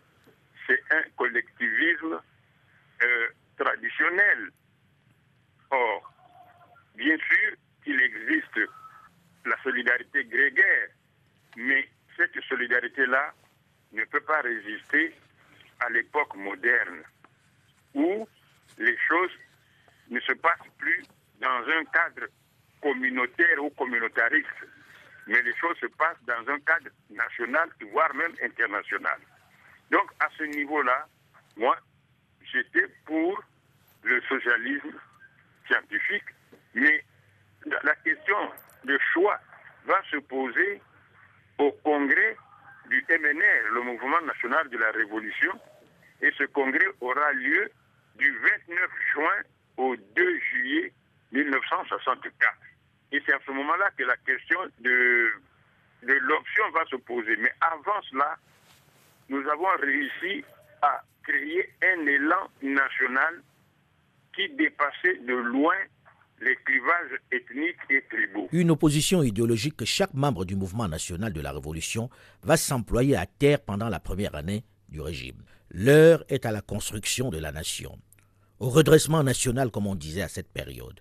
c'est 0.66 0.82
un 0.90 1.02
collectivisme 1.16 2.20
euh, 3.02 3.26
traditionnel. 3.56 4.50
Or, 5.70 6.12
bien 6.96 7.16
sûr, 7.16 7.56
il 7.86 7.98
existe 8.02 8.60
la 9.46 9.56
solidarité 9.62 10.22
grégaire, 10.26 10.88
mais 11.56 11.88
cette 12.18 12.38
solidarité-là 12.46 13.32
ne 13.96 14.04
peut 14.04 14.20
pas 14.20 14.40
résister 14.42 15.14
à 15.80 15.90
l'époque 15.90 16.34
moderne, 16.36 17.02
où 17.94 18.28
les 18.78 18.96
choses 19.08 19.30
ne 20.10 20.20
se 20.20 20.32
passent 20.32 20.70
plus 20.78 21.02
dans 21.40 21.64
un 21.68 21.84
cadre 21.86 22.26
communautaire 22.80 23.62
ou 23.62 23.70
communautariste, 23.70 24.46
mais 25.26 25.42
les 25.42 25.54
choses 25.56 25.76
se 25.78 25.86
passent 25.86 26.22
dans 26.26 26.52
un 26.52 26.60
cadre 26.60 26.90
national, 27.10 27.68
voire 27.90 28.14
même 28.14 28.34
international. 28.42 29.18
Donc, 29.90 30.10
à 30.20 30.28
ce 30.36 30.44
niveau-là, 30.44 31.06
moi, 31.56 31.76
j'étais 32.52 32.86
pour 33.04 33.42
le 34.02 34.20
socialisme 34.22 34.92
scientifique, 35.66 36.24
mais 36.74 37.04
la 37.64 37.94
question 37.96 38.52
de 38.84 38.98
choix 39.12 39.40
va 39.86 40.00
se 40.10 40.18
poser 40.18 40.80
au 41.58 41.72
congrès 41.82 42.36
du 42.88 43.04
MNR, 43.08 43.72
le 43.72 43.80
Mouvement 43.82 44.20
national 44.22 44.68
de 44.68 44.78
la 44.78 44.90
Révolution, 44.90 45.52
et 46.20 46.30
ce 46.38 46.44
congrès 46.44 46.86
aura 47.00 47.32
lieu 47.32 47.70
du 48.16 48.38
29 48.68 48.90
juin 49.12 49.36
au 49.76 49.96
2 49.96 50.38
juillet 50.40 50.92
1964. 51.32 52.52
Et 53.12 53.22
c'est 53.24 53.34
à 53.34 53.38
ce 53.46 53.50
moment-là 53.52 53.90
que 53.96 54.04
la 54.04 54.16
question 54.18 54.58
de, 54.80 55.30
de 56.02 56.12
l'option 56.14 56.70
va 56.70 56.84
se 56.86 56.96
poser. 56.96 57.36
Mais 57.36 57.52
avant 57.60 58.00
cela, 58.10 58.36
nous 59.28 59.46
avons 59.48 59.68
réussi 59.80 60.44
à 60.82 61.02
créer 61.22 61.70
un 61.82 62.06
élan 62.06 62.50
national 62.62 63.42
qui 64.34 64.48
dépassait 64.50 65.16
de 65.18 65.34
loin 65.34 65.76
les 66.40 66.56
clivages 66.64 67.18
ethniques 67.32 67.76
et 67.90 68.04
tribaux. 68.10 68.48
Une 68.52 68.70
opposition 68.70 69.22
idéologique 69.22 69.76
que 69.76 69.84
chaque 69.84 70.14
membre 70.14 70.44
du 70.44 70.56
mouvement 70.56 70.88
national 70.88 71.32
de 71.32 71.40
la 71.40 71.52
Révolution 71.52 72.10
va 72.42 72.56
s'employer 72.56 73.16
à 73.16 73.26
terre 73.26 73.60
pendant 73.60 73.88
la 73.88 74.00
première 74.00 74.34
année 74.34 74.64
du 74.88 75.00
régime. 75.00 75.42
L'heure 75.70 76.24
est 76.28 76.46
à 76.46 76.52
la 76.52 76.60
construction 76.60 77.30
de 77.30 77.38
la 77.38 77.52
nation, 77.52 77.98
au 78.60 78.70
redressement 78.70 79.22
national 79.22 79.70
comme 79.70 79.86
on 79.86 79.94
disait 79.94 80.22
à 80.22 80.28
cette 80.28 80.52
période. 80.52 81.00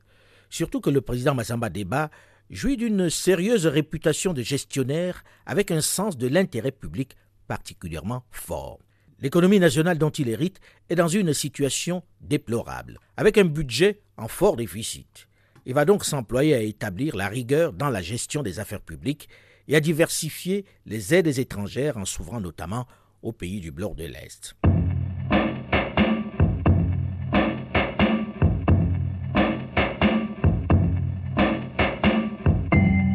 Surtout 0.50 0.80
que 0.80 0.90
le 0.90 1.02
président 1.02 1.36
Massamba 1.36 1.70
Déba 1.70 2.10
jouit 2.50 2.78
d'une 2.78 3.10
sérieuse 3.10 3.68
réputation 3.68 4.34
de 4.34 4.42
gestionnaire 4.42 5.24
avec 5.46 5.72
un 5.72 5.82
sens 5.82 6.18
de 6.18 6.28
l'intérêt 6.28 6.72
public 6.72 7.16
particulièrement 7.48 8.24
fort. 8.32 8.80
L'économie 9.22 9.60
nationale 9.60 9.98
dont 9.98 10.10
il 10.10 10.28
hérite 10.28 10.60
est 10.90 10.96
dans 10.96 11.08
une 11.08 11.34
situation 11.34 12.04
déplorable, 12.20 13.00
avec 13.16 13.38
un 13.38 13.46
budget 13.46 14.02
en 14.18 14.28
fort 14.28 14.58
déficit. 14.58 15.28
Il 15.66 15.74
va 15.74 15.86
donc 15.86 16.04
s'employer 16.04 16.54
à 16.54 16.62
établir 16.62 17.16
la 17.16 17.28
rigueur 17.28 17.72
dans 17.72 17.90
la 17.90 18.02
gestion 18.02 18.44
des 18.44 18.60
affaires 18.60 18.82
publiques 18.82 19.30
et 19.68 19.76
à 19.76 19.80
diversifier 19.80 20.66
les 20.86 21.14
aides 21.14 21.40
étrangères 21.40 21.98
en 21.98 22.06
s'ouvrant 22.06 22.42
notamment 22.42 22.88
aux 23.22 23.32
pays 23.32 23.62
du 23.62 23.72
bloc 23.72 23.96
de 23.96 24.06
l'Est. 24.06 24.56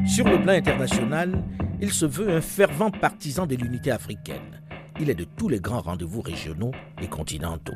Sur 0.07 0.29
le 0.29 0.43
plan 0.43 0.55
international, 0.55 1.45
il 1.81 1.93
se 1.93 2.05
veut 2.05 2.31
un 2.31 2.41
fervent 2.41 2.91
partisan 2.91 3.47
de 3.47 3.55
l'unité 3.55 3.91
africaine. 3.91 4.61
Il 5.03 5.09
est 5.09 5.15
de 5.15 5.25
tous 5.25 5.49
les 5.49 5.61
grands 5.61 5.81
rendez-vous 5.81 6.21
régionaux 6.21 6.73
et 7.03 7.07
continentaux. 7.07 7.73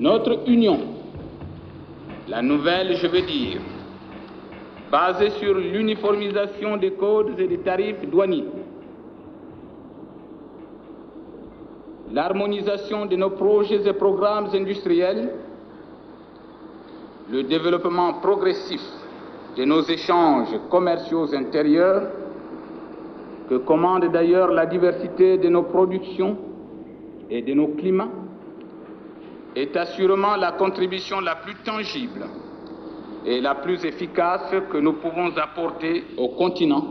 Notre 0.00 0.48
union, 0.48 0.80
la 2.28 2.40
nouvelle, 2.40 2.96
je 2.96 3.06
veux 3.08 3.20
dire, 3.20 3.60
basée 4.90 5.28
sur 5.38 5.52
l'uniformisation 5.52 6.78
des 6.78 6.92
codes 6.92 7.38
et 7.38 7.46
des 7.46 7.58
tarifs 7.58 8.00
douaniers, 8.10 8.46
l'harmonisation 12.10 13.04
de 13.04 13.16
nos 13.16 13.30
projets 13.30 13.86
et 13.86 13.92
programmes 13.92 14.48
industriels, 14.54 15.30
le 17.30 17.42
développement 17.42 18.14
progressif 18.14 18.80
de 19.58 19.66
nos 19.66 19.82
échanges 19.82 20.58
commerciaux 20.70 21.34
intérieurs, 21.34 22.08
que 23.50 23.56
commande 23.56 24.10
d'ailleurs 24.10 24.50
la 24.52 24.64
diversité 24.64 25.36
de 25.36 25.50
nos 25.50 25.64
productions 25.64 26.38
et 27.32 27.40
de 27.42 27.54
nos 27.54 27.68
climats, 27.68 28.10
est 29.56 29.74
assurément 29.76 30.36
la 30.36 30.52
contribution 30.52 31.20
la 31.20 31.36
plus 31.36 31.54
tangible 31.64 32.26
et 33.24 33.40
la 33.40 33.54
plus 33.54 33.82
efficace 33.84 34.52
que 34.70 34.76
nous 34.78 34.94
pouvons 34.94 35.34
apporter 35.36 36.04
au 36.18 36.28
continent 36.28 36.84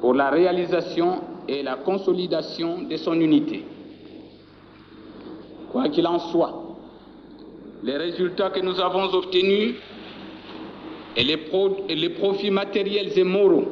pour 0.00 0.14
la 0.14 0.30
réalisation 0.30 1.20
et 1.48 1.62
la 1.62 1.76
consolidation 1.76 2.82
de 2.82 2.96
son 2.96 3.14
unité. 3.20 3.64
Quoi 5.72 5.88
qu'il 5.88 6.06
en 6.06 6.18
soit, 6.18 6.76
les 7.82 7.96
résultats 7.96 8.50
que 8.50 8.60
nous 8.60 8.78
avons 8.80 9.12
obtenus 9.14 9.74
et 11.16 11.24
les, 11.24 12.08
profits 12.10 12.50
matériels 12.50 13.18
et 13.18 13.24
moraux 13.24 13.66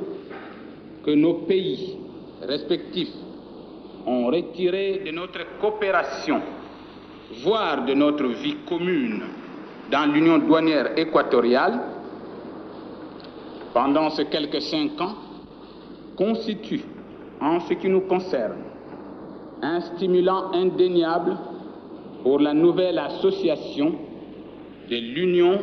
que 1.05 1.13
nos 1.13 1.35
pays 1.35 1.97
respectifs 2.43 3.22
ont 4.07 4.27
retirés 4.27 5.03
de 5.07 5.11
notre 5.13 5.59
coopération, 5.61 6.41
voire 7.43 7.85
de 7.85 7.95
notre 7.95 8.27
vie 8.27 8.57
commune 8.69 9.23
dans 9.91 10.11
l'Union 10.13 10.39
douanière 10.39 10.99
équatoriale, 10.99 11.81
pendant 13.75 14.11
ces 14.11 14.27
quelques 14.27 14.61
cinq 14.63 15.01
ans, 15.01 15.15
constituent, 16.17 16.85
en 17.41 17.61
ce 17.61 17.75
qui 17.75 17.89
nous 17.89 18.03
concerne, 18.03 18.59
un 19.63 19.81
stimulant 19.81 20.53
indéniable 20.53 21.37
pour 22.23 22.41
la 22.41 22.53
nouvelle 22.53 22.99
association 22.99 23.95
de 24.91 24.97
l'Union 24.97 25.59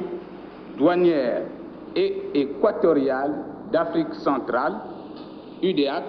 douanière 0.78 1.44
et 1.96 2.16
équatoriale 2.34 3.34
d'Afrique 3.72 4.14
centrale, 4.16 4.76
UDEAC, 5.62 6.04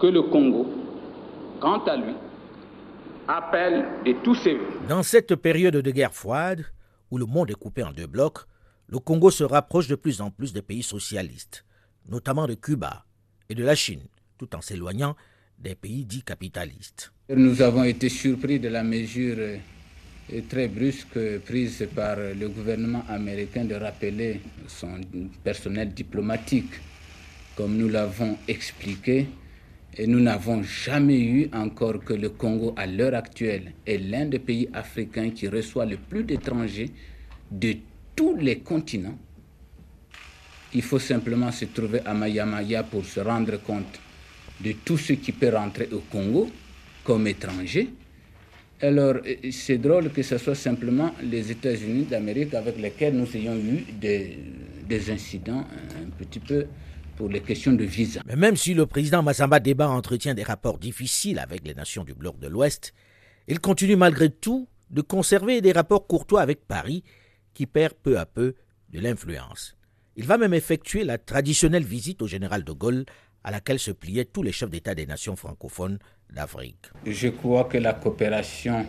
que 0.00 0.06
le 0.06 0.22
Congo, 0.22 0.66
quant 1.60 1.84
à 1.84 1.96
lui, 1.96 2.14
appelle 3.28 3.86
de 4.04 4.12
tous 4.24 4.34
ses 4.34 4.54
voeux. 4.54 4.66
Dans 4.88 5.02
cette 5.02 5.34
période 5.36 5.76
de 5.76 5.90
guerre 5.90 6.14
froide, 6.14 6.64
où 7.10 7.18
le 7.18 7.26
monde 7.26 7.50
est 7.50 7.54
coupé 7.54 7.82
en 7.82 7.92
deux 7.92 8.06
blocs, 8.06 8.38
le 8.88 8.98
Congo 8.98 9.30
se 9.30 9.44
rapproche 9.44 9.86
de 9.86 9.94
plus 9.94 10.20
en 10.20 10.30
plus 10.30 10.52
des 10.52 10.62
pays 10.62 10.82
socialistes, 10.82 11.64
notamment 12.08 12.46
de 12.46 12.54
Cuba 12.54 13.04
et 13.48 13.54
de 13.54 13.62
la 13.62 13.74
Chine, 13.74 14.02
tout 14.38 14.54
en 14.56 14.60
s'éloignant 14.60 15.14
des 15.58 15.74
pays 15.74 16.04
dits 16.04 16.22
capitalistes. 16.22 17.12
Nous 17.28 17.62
avons 17.62 17.84
été 17.84 18.08
surpris 18.08 18.58
de 18.58 18.68
la 18.68 18.82
mesure 18.82 19.36
euh, 19.38 19.58
très 20.48 20.66
brusque 20.68 21.38
prise 21.44 21.86
par 21.94 22.16
le 22.16 22.48
gouvernement 22.48 23.04
américain 23.08 23.64
de 23.64 23.74
rappeler 23.74 24.40
son 24.66 25.00
personnel 25.44 25.92
diplomatique. 25.92 26.72
Comme 27.56 27.76
nous 27.76 27.88
l'avons 27.88 28.36
expliqué, 28.48 29.28
et 29.96 30.06
nous 30.06 30.20
n'avons 30.20 30.62
jamais 30.62 31.20
eu 31.20 31.48
encore 31.52 32.04
que 32.04 32.12
le 32.14 32.30
Congo, 32.30 32.74
à 32.76 32.86
l'heure 32.86 33.14
actuelle, 33.14 33.72
est 33.86 33.98
l'un 33.98 34.26
des 34.26 34.38
pays 34.38 34.68
africains 34.72 35.30
qui 35.30 35.48
reçoit 35.48 35.84
le 35.86 35.96
plus 35.96 36.22
d'étrangers 36.22 36.90
de 37.50 37.74
tous 38.14 38.36
les 38.36 38.60
continents. 38.60 39.18
Il 40.72 40.82
faut 40.82 41.00
simplement 41.00 41.50
se 41.50 41.64
trouver 41.64 42.00
à 42.04 42.14
Mayamaya 42.14 42.84
pour 42.84 43.04
se 43.04 43.18
rendre 43.20 43.60
compte 43.60 44.00
de 44.60 44.72
tout 44.84 44.98
ce 44.98 45.14
qui 45.14 45.32
peut 45.32 45.54
rentrer 45.54 45.88
au 45.92 45.98
Congo 46.10 46.48
comme 47.02 47.26
étranger. 47.26 47.90
Alors, 48.82 49.16
c'est 49.50 49.78
drôle 49.78 50.10
que 50.10 50.22
ce 50.22 50.38
soit 50.38 50.54
simplement 50.54 51.14
les 51.22 51.50
États-Unis 51.50 52.04
d'Amérique 52.04 52.54
avec 52.54 52.78
lesquels 52.78 53.14
nous 53.14 53.26
ayons 53.36 53.56
eu 53.56 53.84
des, 54.00 54.38
des, 54.88 55.10
incidents 55.10 55.66
un 56.00 56.08
petit 56.16 56.38
peu 56.38 56.64
pour 57.20 57.28
les 57.28 57.42
questions 57.42 57.74
de 57.74 57.84
visa. 57.84 58.22
Mais 58.24 58.34
même 58.34 58.56
si 58.56 58.72
le 58.72 58.86
président 58.86 59.22
Massamba 59.22 59.60
Deba 59.60 59.86
entretient 59.90 60.32
des 60.32 60.42
rapports 60.42 60.78
difficiles 60.78 61.38
avec 61.38 61.66
les 61.66 61.74
nations 61.74 62.02
du 62.02 62.14
bloc 62.14 62.38
de 62.38 62.48
l'Ouest, 62.48 62.94
il 63.46 63.60
continue 63.60 63.94
malgré 63.94 64.30
tout 64.30 64.68
de 64.88 65.02
conserver 65.02 65.60
des 65.60 65.72
rapports 65.72 66.06
courtois 66.06 66.40
avec 66.40 66.66
Paris 66.66 67.04
qui 67.52 67.66
perd 67.66 67.92
peu 67.92 68.18
à 68.18 68.24
peu 68.24 68.54
de 68.88 69.00
l'influence. 69.00 69.76
Il 70.16 70.24
va 70.24 70.38
même 70.38 70.54
effectuer 70.54 71.04
la 71.04 71.18
traditionnelle 71.18 71.84
visite 71.84 72.22
au 72.22 72.26
général 72.26 72.64
de 72.64 72.72
Gaulle 72.72 73.04
à 73.44 73.50
laquelle 73.50 73.78
se 73.78 73.90
pliaient 73.90 74.24
tous 74.24 74.42
les 74.42 74.52
chefs 74.52 74.70
d'État 74.70 74.94
des 74.94 75.04
nations 75.04 75.36
francophones 75.36 75.98
d'Afrique. 76.30 76.86
Je 77.04 77.28
crois 77.28 77.64
que 77.64 77.76
la 77.76 77.92
coopération 77.92 78.86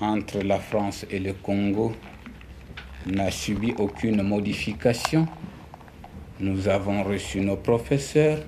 entre 0.00 0.42
la 0.42 0.58
France 0.58 1.06
et 1.08 1.20
le 1.20 1.34
Congo 1.34 1.94
n'a 3.06 3.30
subi 3.30 3.74
aucune 3.78 4.24
modification. 4.24 5.28
Nous 6.40 6.68
avons 6.68 7.02
reçu 7.02 7.40
nos 7.40 7.56
professeurs, 7.56 8.38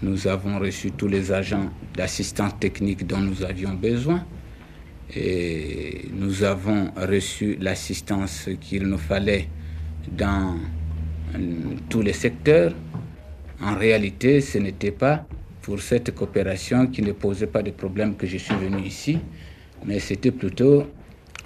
nous 0.00 0.26
avons 0.26 0.58
reçu 0.58 0.92
tous 0.92 1.08
les 1.08 1.30
agents 1.30 1.68
d'assistance 1.94 2.58
technique 2.58 3.06
dont 3.06 3.18
nous 3.18 3.44
avions 3.44 3.74
besoin 3.74 4.24
et 5.14 6.06
nous 6.14 6.42
avons 6.42 6.90
reçu 6.96 7.58
l'assistance 7.60 8.48
qu'il 8.62 8.84
nous 8.84 8.96
fallait 8.96 9.48
dans 10.10 10.56
tous 11.90 12.00
les 12.00 12.14
secteurs. 12.14 12.72
En 13.60 13.76
réalité, 13.76 14.40
ce 14.40 14.56
n'était 14.56 14.90
pas 14.90 15.26
pour 15.60 15.82
cette 15.82 16.14
coopération 16.14 16.86
qui 16.86 17.02
ne 17.02 17.12
posait 17.12 17.46
pas 17.46 17.62
de 17.62 17.72
problème 17.72 18.16
que 18.16 18.26
je 18.26 18.38
suis 18.38 18.54
venu 18.54 18.80
ici, 18.86 19.18
mais 19.84 19.98
c'était 19.98 20.30
plutôt 20.30 20.86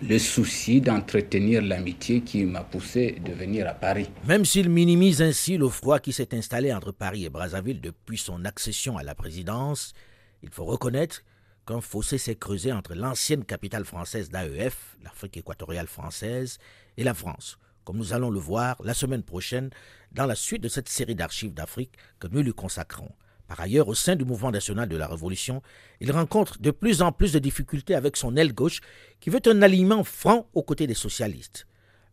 le 0.02 0.18
souci 0.18 0.80
d'entretenir 0.80 1.62
l'amitié 1.62 2.20
qui 2.20 2.44
m'a 2.44 2.62
poussé 2.62 3.18
de 3.24 3.32
venir 3.32 3.66
à 3.66 3.72
Paris. 3.72 4.08
Même 4.26 4.44
s'il 4.44 4.68
minimise 4.68 5.22
ainsi 5.22 5.56
le 5.56 5.68
froid 5.68 6.00
qui 6.00 6.12
s'est 6.12 6.34
installé 6.34 6.72
entre 6.72 6.92
Paris 6.92 7.24
et 7.24 7.30
Brazzaville 7.30 7.80
depuis 7.80 8.18
son 8.18 8.44
accession 8.44 8.98
à 8.98 9.02
la 9.02 9.14
présidence, 9.14 9.94
il 10.42 10.50
faut 10.50 10.64
reconnaître 10.64 11.22
qu'un 11.66 11.80
fossé 11.80 12.18
s'est 12.18 12.36
creusé 12.36 12.72
entre 12.72 12.94
l'ancienne 12.94 13.44
capitale 13.44 13.84
française 13.84 14.28
d'AEF, 14.28 14.96
l'Afrique 15.02 15.38
équatoriale 15.38 15.88
française, 15.88 16.58
et 16.96 17.04
la 17.04 17.14
France, 17.14 17.58
comme 17.84 17.96
nous 17.96 18.12
allons 18.12 18.30
le 18.30 18.38
voir 18.38 18.76
la 18.84 18.94
semaine 18.94 19.22
prochaine 19.22 19.70
dans 20.12 20.26
la 20.26 20.34
suite 20.34 20.62
de 20.62 20.68
cette 20.68 20.88
série 20.88 21.14
d'archives 21.14 21.54
d'Afrique 21.54 21.94
que 22.20 22.28
nous 22.28 22.42
lui 22.42 22.52
consacrons. 22.52 23.12
Par 23.46 23.60
ailleurs, 23.60 23.88
au 23.88 23.94
sein 23.94 24.16
du 24.16 24.24
mouvement 24.24 24.50
national 24.50 24.88
de 24.88 24.96
la 24.96 25.06
Révolution, 25.06 25.62
il 26.00 26.10
rencontre 26.10 26.58
de 26.60 26.70
plus 26.70 27.00
en 27.02 27.12
plus 27.12 27.32
de 27.32 27.38
difficultés 27.38 27.94
avec 27.94 28.16
son 28.16 28.36
aile 28.36 28.52
gauche 28.52 28.80
qui 29.20 29.30
veut 29.30 29.40
un 29.46 29.62
alignement 29.62 30.02
franc 30.04 30.48
aux 30.52 30.62
côtés 30.62 30.86
des 30.86 30.94
socialistes. 30.94 31.66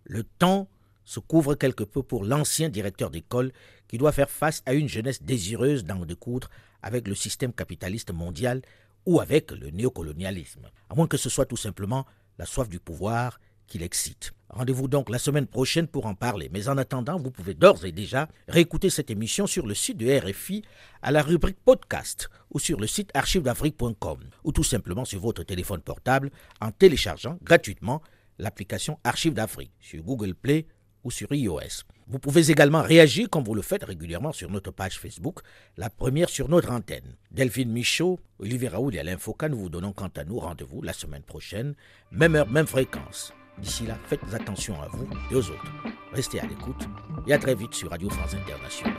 Le 0.04 0.24
temps 0.24 0.70
se 1.06 1.20
couvre 1.20 1.56
quelque 1.56 1.84
peu 1.84 2.04
pour 2.04 2.24
l'ancien 2.24 2.70
directeur 2.70 3.10
d'école 3.10 3.52
qui 3.88 3.98
doit 3.98 4.12
faire 4.12 4.30
face 4.30 4.62
à 4.66 4.74
une 4.74 4.88
jeunesse 4.88 5.24
désireuse 5.24 5.84
d'en 5.84 6.06
découdre 6.06 6.50
avec 6.82 7.08
le 7.08 7.16
système 7.16 7.54
capitaliste 7.54 8.12
mondial 8.12 8.62
ou 9.06 9.20
avec 9.20 9.52
le 9.52 9.70
néocolonialisme, 9.70 10.70
à 10.90 10.96
moins 10.96 11.08
que 11.08 11.18
ce 11.18 11.30
soit 11.30 11.46
tout 11.46 11.58
simplement 11.58 12.06
la 12.38 12.46
soif 12.46 12.70
du 12.70 12.80
pouvoir 12.80 13.40
qui 13.68 13.80
l'excite. 13.80 14.34
Rendez-vous 14.54 14.88
donc 14.88 15.10
la 15.10 15.18
semaine 15.18 15.48
prochaine 15.48 15.88
pour 15.88 16.06
en 16.06 16.14
parler. 16.14 16.48
Mais 16.54 16.68
en 16.68 16.78
attendant, 16.78 17.18
vous 17.18 17.32
pouvez 17.32 17.56
d'ores 17.56 17.86
et 17.86 17.92
déjà 17.92 18.30
réécouter 18.48 18.92
cette 18.92 19.10
émission 19.10 19.48
sur 19.48 19.66
le 19.66 19.74
site 19.74 19.98
de 19.98 20.08
RFI 20.20 20.64
à 21.02 21.12
la 21.12 21.24
rubrique 21.24 21.58
podcast 21.66 22.30
ou 22.52 22.60
sur 22.60 22.80
le 22.80 22.86
site 22.86 23.10
archivedafrique.com 23.16 24.20
ou 24.44 24.52
tout 24.52 24.64
simplement 24.64 25.06
sur 25.06 25.20
votre 25.22 25.44
téléphone 25.44 25.82
portable 25.82 26.30
en 26.62 26.72
téléchargeant 26.72 27.40
gratuitement 27.42 28.04
l'application 28.38 29.00
Archives 29.04 29.34
d'Afrique 29.34 29.72
sur 29.80 30.04
Google 30.04 30.36
Play 30.36 30.68
ou 31.04 31.10
sur 31.10 31.34
iOS. 31.34 31.84
Vous 32.08 32.20
pouvez 32.20 32.52
également 32.52 32.84
réagir 32.84 33.30
comme 33.32 33.44
vous 33.44 33.56
le 33.56 33.64
faites 33.64 33.84
régulièrement 33.84 34.34
sur 34.34 34.52
notre 34.52 34.70
page 34.70 35.00
Facebook, 35.00 35.40
la 35.78 35.90
première 35.90 36.30
sur 36.30 36.48
notre 36.48 36.72
antenne. 36.72 37.16
Delphine 37.32 37.72
Michaud, 37.72 38.20
Olivier 38.38 38.68
Raoul 38.70 38.96
et 38.96 39.00
Alain 39.00 39.18
Foucault, 39.18 39.50
nous 39.50 39.60
vous 39.60 39.70
donnons 39.70 39.94
quant 39.94 40.12
à 40.16 40.24
nous 40.24 40.40
rendez-vous 40.40 40.84
la 40.84 40.94
semaine 40.94 41.24
prochaine, 41.24 41.74
même 42.12 42.36
heure, 42.36 42.50
même 42.50 42.68
fréquence. 42.68 43.34
D'ici 43.60 43.86
là, 43.86 43.98
faites 44.08 44.22
attention 44.34 44.82
à 44.82 44.88
vous 44.88 45.08
et 45.32 45.36
aux 45.36 45.50
autres. 45.50 45.74
Restez 46.12 46.40
à 46.40 46.46
l'écoute 46.46 46.88
et 47.28 47.34
à 47.34 47.38
très 47.38 47.56
vite 47.56 47.74
sur 47.74 47.90
Radio 47.90 48.10
France 48.10 48.36
Internationale. 48.36 48.94